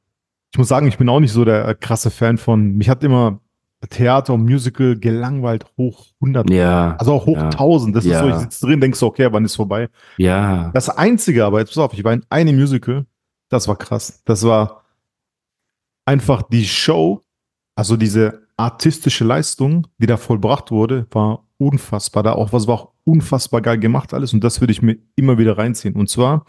Ich 0.52 0.59
muss 0.59 0.68
sagen, 0.68 0.87
ich 0.87 0.99
bin 0.99 1.09
auch 1.09 1.21
nicht 1.21 1.33
so 1.33 1.44
der 1.44 1.66
äh, 1.66 1.75
krasse 1.75 2.11
Fan 2.11 2.37
von. 2.38 2.75
Mich 2.76 2.88
hat 2.88 3.02
immer 3.04 3.40
Theater 3.88 4.35
und 4.35 4.45
Musical 4.45 4.97
gelangweilt 4.97 5.64
hoch 5.76 6.07
100. 6.21 6.50
ja, 6.50 6.97
Also 6.97 7.12
auch 7.12 7.26
hoch 7.26 7.37
ja. 7.37 7.45
1000. 7.50 7.95
Das 7.97 8.05
ist 8.05 8.19
so, 8.19 8.26
Ja. 8.26 8.37
ich 8.37 8.43
sitze 8.43 8.67
drin, 8.67 8.81
denkst 8.81 8.99
so, 8.99 9.07
okay, 9.07 9.29
wann 9.33 9.45
ist 9.45 9.57
vorbei? 9.57 9.88
ja, 10.17 10.71
Das 10.73 10.88
einzige, 10.88 11.45
aber 11.45 11.61
jetzt 11.61 11.71
pass 11.71 11.79
auf, 11.79 11.93
ich 11.95 12.05
war 12.05 12.12
in 12.12 12.25
einem 12.31 12.57
Musical, 12.57 13.07
das 13.49 13.69
war 13.69 13.76
krass. 13.76 14.23
Das 14.25 14.43
war 14.45 14.85
einfach 16.05 16.43
die 16.43 16.64
Show, 16.67 17.23
also 17.76 17.97
diese 17.97 18.43
artistische 18.57 19.25
Leistung, 19.25 19.87
die 19.99 20.07
da 20.07 20.17
vollbracht 20.17 20.71
wurde, 20.71 21.07
war 21.11 21.45
unfassbar. 21.59 22.23
Da 22.23 22.33
auch 22.33 22.53
was 22.53 22.67
war 22.67 22.75
auch 22.75 22.93
unfassbar 23.05 23.61
geil 23.61 23.79
gemacht 23.79 24.14
alles 24.14 24.33
und 24.33 24.43
das 24.43 24.61
würde 24.61 24.73
ich 24.73 24.83
mir 24.83 24.97
immer 25.17 25.38
wieder 25.38 25.59
reinziehen. 25.59 25.95
Und 25.95 26.09
zwar 26.09 26.45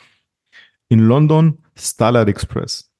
in 0.87 0.99
London 0.99 1.57
Starlight 1.75 2.27
Express. 2.27 2.91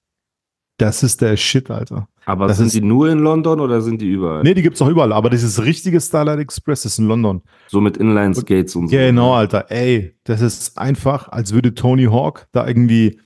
Das 0.77 1.03
ist 1.03 1.21
der 1.21 1.37
Shit, 1.37 1.71
Alter. 1.71 2.09
aber 2.25 2.47
das 2.47 2.57
sind 2.57 2.67
ist- 2.67 2.75
die 2.75 2.81
nur 2.81 3.09
in 3.09 3.19
London 3.19 3.61
oder 3.61 3.81
sind 3.81 4.01
die 4.01 4.09
überall? 4.09 4.43
Nee, 4.43 4.53
die 4.53 4.61
gibt's 4.61 4.81
auch 4.81 4.89
überall, 4.89 5.13
aber 5.13 5.29
dieses 5.29 5.63
richtige 5.63 6.01
Starlight 6.01 6.39
Express 6.39 6.83
ist 6.85 6.99
in 6.99 7.07
London. 7.07 7.41
So 7.67 7.79
mit 7.79 7.95
Inline-Skates 7.95 8.75
und 8.75 8.89
so. 8.89 8.95
Genau, 8.95 9.33
Alter. 9.35 9.71
Ey, 9.71 10.15
das 10.25 10.41
ist 10.41 10.77
einfach, 10.77 11.29
als 11.29 11.53
würde 11.53 11.73
Tony 11.75 12.05
Hawk 12.05 12.47
da 12.51 12.67
irgendwie 12.67 13.21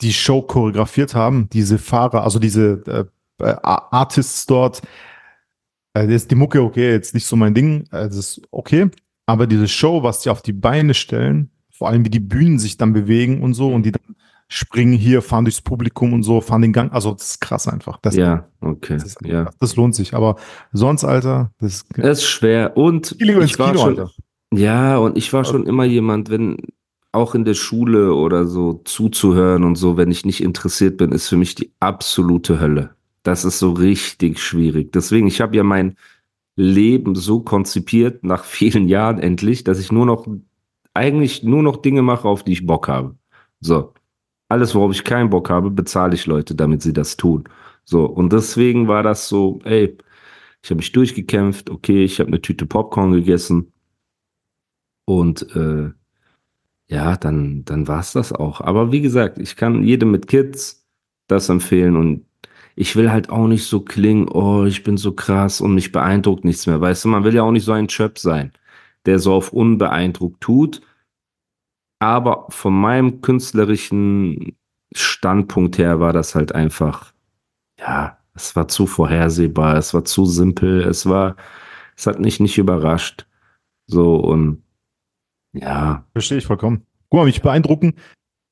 die 0.00 0.12
Show 0.14 0.40
choreografiert 0.42 1.14
haben. 1.14 1.48
Diese 1.52 1.76
Fahrer, 1.78 2.24
also 2.24 2.38
diese 2.38 2.82
äh, 2.86 3.44
äh, 3.44 3.56
Artists 3.62 4.46
dort. 4.46 4.80
Äh, 5.96 6.12
ist 6.12 6.30
die 6.30 6.34
Mucke 6.34 6.62
okay, 6.62 6.90
jetzt 6.92 7.14
nicht 7.14 7.26
so 7.26 7.36
mein 7.36 7.54
Ding. 7.54 7.82
Äh, 7.92 8.08
das 8.08 8.16
ist 8.16 8.42
okay. 8.50 8.90
Aber 9.26 9.46
diese 9.46 9.68
Show, 9.68 10.02
was 10.02 10.20
die 10.20 10.30
auf 10.30 10.42
die 10.42 10.52
Beine 10.52 10.94
stellen, 10.94 11.50
vor 11.70 11.88
allem 11.88 12.04
wie 12.04 12.10
die 12.10 12.20
Bühnen 12.20 12.58
sich 12.58 12.76
dann 12.78 12.92
bewegen 12.92 13.42
und 13.42 13.54
so 13.54 13.72
und 13.72 13.84
die 13.84 13.92
dann 13.92 14.16
springen 14.48 14.92
hier, 14.92 15.22
fahren 15.22 15.44
durchs 15.44 15.60
Publikum 15.60 16.12
und 16.12 16.22
so, 16.22 16.40
fahren 16.40 16.62
den 16.62 16.72
Gang. 16.72 16.92
Also, 16.92 17.12
das 17.12 17.30
ist 17.30 17.40
krass 17.40 17.66
einfach. 17.68 17.98
Das, 18.02 18.14
Ja, 18.14 18.48
okay. 18.60 18.94
das, 18.94 19.04
ist, 19.04 19.18
ja. 19.24 19.50
das 19.60 19.76
lohnt 19.76 19.94
sich. 19.94 20.14
Aber 20.14 20.36
sonst, 20.72 21.04
Alter, 21.04 21.50
das 21.58 21.74
ist 21.74 21.98
Es 21.98 22.18
ist 22.18 22.24
schwer. 22.24 22.76
Und 22.76 23.16
ich 23.20 23.58
war 23.58 23.72
Kino, 23.72 23.80
schon, 23.80 23.98
Alter. 23.98 24.10
ja, 24.52 24.98
und 24.98 25.16
ich 25.16 25.32
war 25.32 25.44
schon 25.44 25.66
immer 25.66 25.84
jemand, 25.84 26.30
wenn 26.30 26.58
auch 27.14 27.34
in 27.34 27.44
der 27.44 27.54
Schule 27.54 28.14
oder 28.14 28.46
so 28.46 28.82
zuzuhören 28.84 29.64
und 29.64 29.76
so, 29.76 29.96
wenn 29.96 30.10
ich 30.10 30.26
nicht 30.26 30.42
interessiert 30.42 30.96
bin, 30.96 31.12
ist 31.12 31.28
für 31.28 31.36
mich 31.36 31.54
die 31.54 31.70
absolute 31.80 32.60
Hölle. 32.60 32.90
Das 33.22 33.44
ist 33.44 33.58
so 33.58 33.72
richtig 33.72 34.40
schwierig. 34.40 34.92
Deswegen, 34.92 35.26
ich 35.28 35.40
habe 35.40 35.56
ja 35.56 35.62
mein 35.62 35.96
Leben 36.56 37.14
so 37.14 37.40
konzipiert, 37.40 38.24
nach 38.24 38.44
vielen 38.44 38.88
Jahren 38.88 39.18
endlich, 39.18 39.64
dass 39.64 39.78
ich 39.78 39.92
nur 39.92 40.06
noch, 40.06 40.26
eigentlich 40.92 41.42
nur 41.42 41.62
noch 41.62 41.78
Dinge 41.78 42.02
mache, 42.02 42.28
auf 42.28 42.42
die 42.42 42.52
ich 42.52 42.66
Bock 42.66 42.88
habe. 42.88 43.14
So. 43.60 43.93
Alles, 44.54 44.72
worauf 44.76 44.92
ich 44.92 45.02
keinen 45.02 45.30
Bock 45.30 45.50
habe, 45.50 45.68
bezahle 45.68 46.14
ich 46.14 46.26
Leute, 46.26 46.54
damit 46.54 46.80
sie 46.80 46.92
das 46.92 47.16
tun. 47.16 47.42
So. 47.84 48.04
Und 48.04 48.32
deswegen 48.32 48.86
war 48.86 49.02
das 49.02 49.28
so, 49.28 49.58
ey, 49.64 49.98
ich 50.62 50.70
habe 50.70 50.76
mich 50.76 50.92
durchgekämpft, 50.92 51.70
okay, 51.70 52.04
ich 52.04 52.20
habe 52.20 52.28
eine 52.28 52.40
Tüte 52.40 52.64
Popcorn 52.64 53.10
gegessen. 53.10 53.72
Und 55.06 55.42
äh, 55.56 55.90
ja, 56.86 57.16
dann, 57.16 57.64
dann 57.64 57.88
war 57.88 57.98
es 57.98 58.12
das 58.12 58.32
auch. 58.32 58.60
Aber 58.60 58.92
wie 58.92 59.00
gesagt, 59.00 59.38
ich 59.38 59.56
kann 59.56 59.82
jedem 59.82 60.12
mit 60.12 60.28
Kids 60.28 60.86
das 61.26 61.48
empfehlen 61.48 61.96
und 61.96 62.24
ich 62.76 62.94
will 62.94 63.10
halt 63.10 63.30
auch 63.30 63.48
nicht 63.48 63.64
so 63.66 63.80
klingen, 63.80 64.28
oh, 64.28 64.66
ich 64.66 64.84
bin 64.84 64.96
so 64.98 65.14
krass 65.14 65.60
und 65.60 65.74
mich 65.74 65.90
beeindruckt 65.90 66.44
nichts 66.44 66.68
mehr. 66.68 66.80
Weißt 66.80 67.04
du, 67.04 67.08
man 67.08 67.24
will 67.24 67.34
ja 67.34 67.42
auch 67.42 67.50
nicht 67.50 67.64
so 67.64 67.72
ein 67.72 67.88
Chöp 67.88 68.20
sein, 68.20 68.52
der 69.04 69.18
so 69.18 69.32
auf 69.32 69.52
unbeeindruckt 69.52 70.40
tut. 70.40 70.80
Aber 72.04 72.46
von 72.50 72.78
meinem 72.78 73.22
künstlerischen 73.22 74.56
Standpunkt 74.94 75.78
her 75.78 76.00
war 76.00 76.12
das 76.12 76.34
halt 76.34 76.54
einfach, 76.54 77.14
ja, 77.80 78.18
es 78.34 78.54
war 78.54 78.68
zu 78.68 78.86
vorhersehbar, 78.86 79.76
es 79.78 79.94
war 79.94 80.04
zu 80.04 80.26
simpel, 80.26 80.82
es 80.82 81.06
war, 81.06 81.36
es 81.96 82.06
hat 82.06 82.20
mich 82.20 82.40
nicht 82.40 82.58
überrascht. 82.58 83.26
So 83.86 84.16
und 84.16 84.62
ja, 85.54 86.04
Verstehe 86.12 86.38
ich 86.38 86.46
vollkommen. 86.46 86.84
Guck 87.08 87.20
mal, 87.20 87.24
mich 87.26 87.40
beeindrucken 87.40 87.94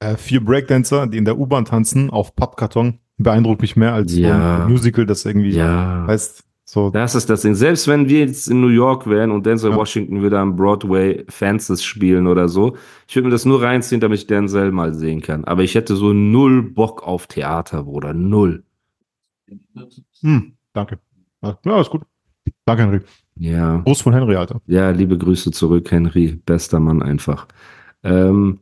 äh, 0.00 0.16
vier 0.16 0.42
Breakdancer, 0.44 1.06
die 1.06 1.18
in 1.18 1.24
der 1.24 1.38
U-Bahn 1.38 1.64
tanzen, 1.64 2.10
auf 2.10 2.34
Pappkarton, 2.34 2.98
beeindruckt 3.18 3.60
mich 3.62 3.76
mehr 3.76 3.92
als 3.92 4.14
Ja. 4.16 4.64
ein 4.64 4.70
Musical, 4.70 5.06
das 5.06 5.24
irgendwie, 5.24 5.50
ja. 5.50 6.06
heißt, 6.06 6.44
so, 6.72 6.88
Das 6.88 7.14
ist 7.14 7.28
das 7.28 7.42
Ding. 7.42 7.54
Selbst 7.54 7.86
wenn 7.86 8.08
wir 8.08 8.20
jetzt 8.20 8.48
in 8.48 8.62
New 8.62 8.68
York 8.68 9.06
wären 9.06 9.30
und 9.30 9.44
Denzel 9.44 9.72
Ja. 9.72 9.76
Washington 9.76 10.22
würde 10.22 10.38
am 10.38 10.56
Broadway 10.56 11.22
Fences 11.28 11.84
spielen 11.84 12.26
oder 12.26 12.48
so, 12.48 12.78
ich 13.06 13.14
würde 13.14 13.26
mir 13.28 13.32
das 13.32 13.44
nur 13.44 13.60
reinziehen, 13.62 14.00
damit 14.00 14.20
ich 14.20 14.26
Denzel 14.26 14.72
mal 14.72 14.94
sehen 14.94 15.20
kann. 15.20 15.44
Aber 15.44 15.64
ich 15.64 15.74
hätte 15.74 15.96
so 15.96 16.14
null 16.14 16.62
Bock 16.62 17.06
auf 17.06 17.26
Theater, 17.26 17.82
Bruder. 17.82 18.14
Null. 18.14 18.64
hm, 20.22 20.54
danke. 20.72 20.98
Ja, 21.42 21.78
ist 21.78 21.90
gut. 21.90 22.04
Danke, 22.64 22.84
Henry. 22.84 23.00
Ja. 23.36 23.82
Gruß 23.84 24.00
von 24.00 24.14
Henry, 24.14 24.36
Alter. 24.36 24.62
Ja, 24.66 24.88
liebe 24.88 25.18
Grüße 25.18 25.50
zurück, 25.50 25.90
Henry. 25.90 26.40
Bester 26.46 26.80
Mann 26.80 27.02
einfach. 27.02 27.48
Ähm, 28.02 28.60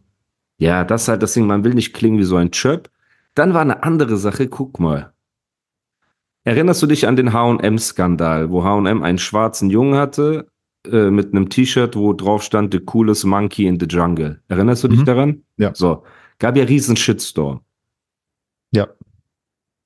ja, 0.58 0.82
das 0.82 1.02
ist 1.02 1.08
halt 1.08 1.22
das 1.22 1.34
Ding. 1.34 1.46
Man 1.46 1.62
will 1.62 1.74
nicht 1.74 1.92
klingen 1.92 2.18
wie 2.18 2.24
so 2.24 2.34
ein 2.34 2.50
Chöp. 2.50 2.90
Dann 3.36 3.54
war 3.54 3.60
eine 3.60 3.84
andere 3.84 4.16
Sache. 4.16 4.48
Guck 4.48 4.80
mal. 4.80 5.12
Erinnerst 6.44 6.82
du 6.82 6.86
dich 6.86 7.06
an 7.06 7.16
den 7.16 7.32
H&M-Skandal, 7.32 8.50
wo 8.50 8.64
H&M 8.64 9.02
einen 9.02 9.18
schwarzen 9.18 9.68
Jungen 9.70 9.94
hatte 9.96 10.48
äh, 10.90 11.10
mit 11.10 11.32
einem 11.34 11.50
T-Shirt, 11.50 11.96
wo 11.96 12.12
drauf 12.14 12.42
stand 12.42 12.72
The 12.72 12.80
coolest 12.80 13.24
monkey 13.26 13.66
in 13.66 13.78
the 13.78 13.86
jungle? 13.86 14.40
Erinnerst 14.48 14.82
du 14.84 14.88
dich 14.88 15.00
Mhm. 15.00 15.04
daran? 15.04 15.42
Ja. 15.58 15.74
So. 15.74 16.04
Gab 16.38 16.56
ja 16.56 16.64
riesen 16.64 16.96
Shitstorm. 16.96 17.60
Ja. 18.72 18.88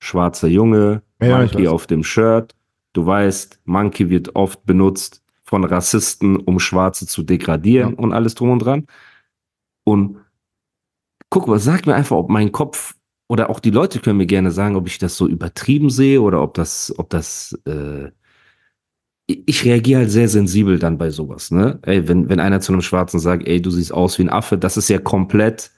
Schwarzer 0.00 0.48
Junge, 0.48 1.02
Ja, 1.20 1.38
Monkey 1.38 1.66
auf 1.66 1.86
dem 1.86 2.04
Shirt. 2.04 2.54
Du 2.92 3.04
weißt, 3.06 3.60
Monkey 3.64 4.08
wird 4.10 4.36
oft 4.36 4.64
benutzt 4.64 5.22
von 5.42 5.64
Rassisten, 5.64 6.36
um 6.36 6.60
Schwarze 6.60 7.06
zu 7.06 7.22
degradieren 7.24 7.94
Ja. 7.94 7.98
und 7.98 8.12
alles 8.12 8.34
drum 8.36 8.50
und 8.50 8.60
dran. 8.60 8.86
Und 9.84 10.18
guck 11.30 11.48
mal, 11.48 11.58
sag 11.58 11.86
mir 11.86 11.94
einfach, 11.94 12.16
ob 12.16 12.30
mein 12.30 12.52
Kopf 12.52 12.94
oder 13.34 13.50
auch 13.50 13.58
die 13.58 13.70
Leute 13.70 13.98
können 13.98 14.18
mir 14.18 14.26
gerne 14.26 14.52
sagen, 14.52 14.76
ob 14.76 14.86
ich 14.86 14.98
das 14.98 15.16
so 15.16 15.26
übertrieben 15.26 15.90
sehe 15.90 16.22
oder 16.22 16.40
ob 16.40 16.54
das, 16.54 16.94
ob 16.98 17.10
das, 17.10 17.58
äh, 17.66 18.12
ich 19.26 19.64
reagiere 19.64 20.02
halt 20.02 20.12
sehr 20.12 20.28
sensibel 20.28 20.78
dann 20.78 20.98
bei 20.98 21.10
sowas, 21.10 21.50
ne? 21.50 21.80
Ey, 21.82 22.06
wenn, 22.06 22.28
wenn 22.28 22.38
einer 22.38 22.60
zu 22.60 22.72
einem 22.72 22.82
Schwarzen 22.82 23.18
sagt, 23.18 23.48
ey, 23.48 23.60
du 23.60 23.70
siehst 23.72 23.92
aus 23.92 24.18
wie 24.20 24.22
ein 24.22 24.30
Affe, 24.30 24.56
das 24.56 24.76
ist 24.76 24.88
ja 24.88 25.00
komplett 25.00 25.72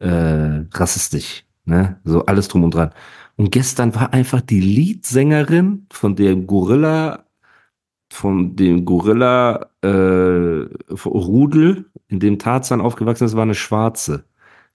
äh, 0.00 0.64
rassistisch, 0.74 1.44
ne? 1.66 2.00
So 2.02 2.26
alles 2.26 2.48
drum 2.48 2.64
und 2.64 2.74
dran. 2.74 2.90
Und 3.36 3.52
gestern 3.52 3.94
war 3.94 4.12
einfach 4.12 4.40
die 4.40 4.60
Leadsängerin 4.60 5.86
von 5.92 6.16
dem 6.16 6.48
Gorilla, 6.48 7.26
von 8.12 8.56
dem 8.56 8.84
Gorilla 8.84 9.70
äh, 9.82 10.66
Rudel, 11.06 11.84
in 12.08 12.18
dem 12.18 12.40
Tarzan 12.40 12.80
aufgewachsen 12.80 13.26
ist, 13.26 13.36
war 13.36 13.44
eine 13.44 13.54
Schwarze. 13.54 14.24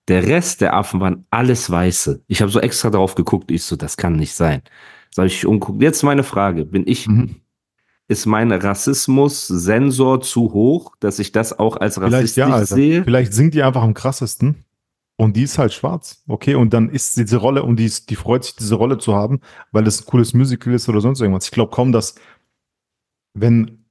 Der 0.10 0.28
Rest 0.28 0.62
der 0.62 0.74
Affen 0.76 1.00
waren 1.00 1.26
alles 1.30 1.70
Weiße. 1.70 2.24
Ich 2.28 2.42
habe 2.42 2.52
so 2.52 2.60
extra 2.60 2.90
drauf 2.90 3.16
geguckt, 3.16 3.52
ich 3.52 3.64
so, 3.64 3.76
das 3.76 3.96
kann 3.98 4.16
nicht 4.18 4.34
sein. 4.34 4.62
So 5.12 5.22
habe 5.22 5.28
ich 5.28 5.46
umguckt. 5.46 5.82
Jetzt 5.82 6.04
meine 6.04 6.24
Frage, 6.24 6.66
bin 6.66 6.84
ich, 6.88 7.08
Mhm. 7.08 7.36
ist 8.10 8.26
mein 8.26 8.52
Rassismus-Sensor 8.52 10.22
zu 10.22 10.52
hoch, 10.54 10.96
dass 11.00 11.20
ich 11.20 11.32
das 11.32 11.58
auch 11.58 11.78
als 11.78 11.96
Vielleicht 11.96 12.14
rassistisch 12.14 12.38
ja, 12.38 12.48
Alter. 12.54 12.76
sehe? 12.76 13.04
Vielleicht 13.04 13.34
singt 13.34 13.54
die 13.54 13.64
einfach 13.64 13.82
am 13.84 13.94
krassesten 13.94 14.66
und 15.16 15.38
die 15.38 15.44
ist 15.44 15.58
halt 15.58 15.72
schwarz. 15.74 16.22
Okay, 16.28 16.56
und 16.56 16.74
dann 16.74 16.90
ist 16.90 17.16
diese 17.18 17.38
Rolle 17.38 17.64
und 17.64 17.78
die, 17.78 17.86
ist, 17.86 18.10
die 18.10 18.16
freut 18.18 18.44
sich, 18.44 18.56
diese 18.58 18.76
Rolle 18.76 18.98
zu 18.98 19.16
haben, 19.16 19.40
weil 19.72 19.88
es 19.88 20.02
ein 20.02 20.06
cooles 20.06 20.34
Musical 20.34 20.74
ist 20.74 20.90
oder 20.90 21.00
sonst 21.00 21.22
irgendwas. 21.22 21.46
Ich 21.46 21.52
glaube 21.52 21.72
kaum, 21.74 21.94
dass, 21.94 22.16
wenn, 23.34 23.86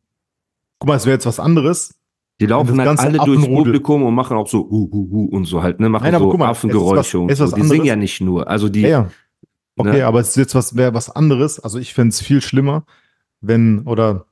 guck 0.79 0.89
mal, 0.89 0.97
es 0.97 1.07
wäre 1.07 1.15
jetzt 1.15 1.27
was 1.27 1.41
anderes. 1.41 1.95
Die 2.43 2.47
laufen 2.47 2.81
halt 2.81 2.99
alle 2.99 3.19
durchs 3.19 3.47
Publikum 3.47 4.03
und 4.03 4.15
machen 4.15 4.37
auch 4.37 4.49
so 4.49 4.69
hu, 4.69 4.89
hu, 4.91 5.09
hu 5.11 5.25
und 5.27 5.45
so 5.45 5.63
halt, 5.63 5.79
ne? 5.79 5.89
Machen 5.89 6.03
Nein, 6.03 6.17
aber 6.17 6.25
so 6.25 6.31
guck 6.31 6.41
mal, 6.41 6.49
Affengeräusche 6.49 7.21
was- 7.21 7.41
und 7.41 7.51
so. 7.51 7.57
Die 7.57 7.63
singen 7.63 7.85
ja 7.85 7.95
nicht 7.95 8.21
nur. 8.21 8.49
Also 8.49 8.69
die, 8.69 8.81
Ja, 8.81 8.89
ja. 8.89 9.11
Okay, 9.77 9.99
Ne? 9.99 10.07
aber 10.07 10.19
es 10.21 10.31
ist 10.31 10.37
jetzt 10.37 10.55
was, 10.57 10.77
wäre 10.77 10.93
was 10.93 11.09
anderes. 11.09 11.61
Also 11.61 11.79
ich 11.79 11.95
fände 11.95 12.09
es 12.09 12.21
viel 12.21 12.41
schlimmer, 12.41 12.85
wenn, 13.41 13.83
oder 13.87 14.27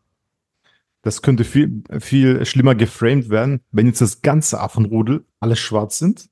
das 1.02 1.22
könnte 1.22 1.44
viel, 1.44 1.84
viel 2.00 2.44
schlimmer 2.44 2.74
geframed 2.74 3.30
werden, 3.30 3.60
wenn 3.70 3.86
jetzt 3.86 4.00
das 4.00 4.22
ganze 4.22 4.60
Affenrudel 4.60 5.24
alle 5.38 5.54
schwarz 5.54 5.98
sind 5.98 6.28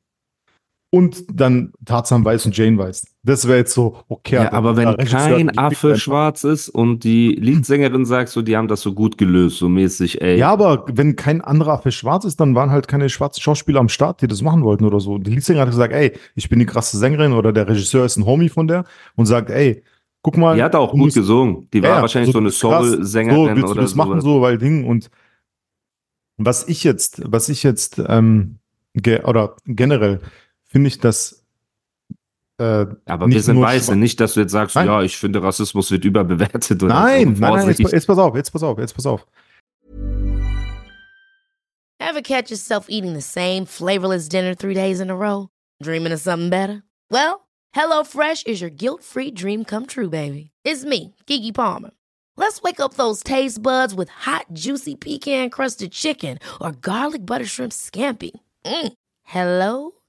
und 0.91 1.25
dann 1.31 1.73
Tarzan 1.85 2.25
weiß 2.25 2.47
und 2.47 2.57
Jane 2.57 2.79
weiß. 2.79 3.07
Das 3.23 3.47
wäre 3.47 3.59
jetzt 3.59 3.75
so, 3.75 3.99
okay. 4.09 4.37
Ja, 4.37 4.53
aber 4.53 4.77
wenn 4.77 4.97
kein 4.97 5.59
Affe 5.59 5.99
schwarz 5.99 6.45
ist 6.45 6.71
und 6.71 7.05
die 7.05 7.33
Leadsängerin 7.33 8.07
sagt 8.07 8.31
so, 8.31 8.41
die 8.41 8.57
haben 8.57 8.69
das 8.69 8.81
so 8.81 8.95
gut 8.95 9.19
gelöst, 9.19 9.59
so 9.59 9.69
mäßig, 9.69 10.23
ey. 10.23 10.39
Ja, 10.39 10.51
aber 10.51 10.87
wenn 10.91 11.15
kein 11.15 11.43
anderer 11.43 11.75
Affe 11.75 11.93
schwarz 11.93 12.25
ist, 12.25 12.41
dann 12.41 12.55
waren 12.55 12.71
halt 12.71 12.89
keine 12.89 13.11
schwarzen 13.11 13.43
Schauspieler 13.43 13.81
am 13.81 13.91
Start, 13.91 14.23
die 14.23 14.29
das 14.29 14.41
machen 14.41 14.63
wollten 14.63 14.87
oder 14.87 14.99
so. 14.99 15.19
Die 15.19 15.31
Leadsängerin 15.31 15.67
hat 15.67 15.73
gesagt, 15.73 15.93
ey, 15.93 16.13
ich 16.35 16.49
bin 16.49 16.59
die 16.59 16.67
krasse 16.67 16.97
Sängerin 16.97 17.33
oder 17.33 17.53
der 17.53 17.69
Regisseur 17.69 18.07
ist 18.07 18.17
ein 18.17 18.25
Homie 18.25 18.49
von 18.49 18.67
der 18.67 18.85
und 19.15 19.27
sagt, 19.27 19.51
ey, 19.51 19.83
guck 20.23 20.39
mal. 20.39 20.57
Die 20.57 20.63
hat 20.63 20.75
auch 20.75 20.93
gut 20.93 21.01
musst, 21.01 21.17
gesungen. 21.17 21.69
Die 21.75 21.83
war 21.83 21.97
ja, 21.97 22.01
wahrscheinlich 22.01 22.33
so, 22.33 22.39
so 22.39 22.39
eine 22.39 22.51
Soul-Sängerin 22.51 23.37
so, 23.37 23.57
willst 23.57 23.65
oder 23.65 23.75
du 23.75 23.81
das 23.83 23.91
so. 23.91 23.97
machen 23.97 24.21
so, 24.23 24.41
weil 24.41 24.57
Ding 24.57 24.87
und 24.87 25.11
was 26.39 26.67
ich 26.67 26.83
jetzt, 26.83 27.23
was 27.31 27.51
ich 27.51 27.63
jetzt, 27.63 28.01
ähm, 28.07 28.59
ge 28.95 29.23
oder 29.25 29.57
generell 29.67 30.21
finde 30.69 30.89
ich, 30.89 30.99
dass 30.99 31.45
äh, 32.61 32.87
Aber 33.07 33.27
nicht 33.27 33.37
wir 33.37 33.43
sind 33.43 33.61
Weiße, 33.61 33.97
nicht, 33.97 34.21
dass 34.21 34.35
du 34.35 34.41
jetzt 34.41 34.53
sagst, 34.53 34.75
Nein. 34.75 34.87
ja, 34.87 35.03
ich 35.03 35.17
finde, 35.17 35.43
Rassismus 35.43 35.91
wird 35.91 36.05
überbewertet 36.05 36.83
oder 36.83 36.95
Nein, 36.95 37.37
so. 37.37 37.41
nein, 37.41 37.55
nein, 37.55 37.69
jetzt, 37.69 37.93
jetzt 37.93 38.07
pass 38.07 38.19
auf, 38.19 38.35
jetzt 38.35 38.51
pass 38.51 38.63
auf, 38.63 38.79
jetzt 38.79 38.95
pass 38.95 39.07
auf. 39.07 39.27
Ever 42.01 42.23
catch 42.23 42.51
yourself 42.51 42.87
eating 42.89 43.15
the 43.15 43.21
same 43.21 43.65
flavorless 43.65 44.29
dinner 44.29 44.55
three 44.55 44.75
days 44.75 45.01
in 45.01 45.11
a 45.11 45.17
row? 45.17 45.49
Dreaming 45.83 46.13
of 46.13 46.21
something 46.21 46.49
better? 46.49 46.83
Well, 47.11 47.47
HelloFresh 47.77 48.47
is 48.47 48.61
your 48.61 48.71
guilt-free 48.71 49.33
dream 49.33 49.65
come 49.65 49.87
true, 49.87 50.09
baby. 50.09 50.51
It's 50.65 50.85
me, 50.85 51.15
Kiki 51.27 51.53
Palmer. 51.53 51.91
Let's 52.37 52.63
wake 52.63 52.81
up 52.81 52.95
those 52.95 53.23
taste 53.23 53.63
buds 53.63 53.95
with 53.95 54.09
hot, 54.09 54.47
juicy 54.53 54.95
pecan-crusted 54.95 55.93
chicken 55.93 56.39
or 56.61 56.73
garlic 56.73 57.27
butter 57.27 57.45
shrimp 57.45 57.73
scampi. 57.73 58.31
Mm. 58.65 58.93
Hello 59.25 59.98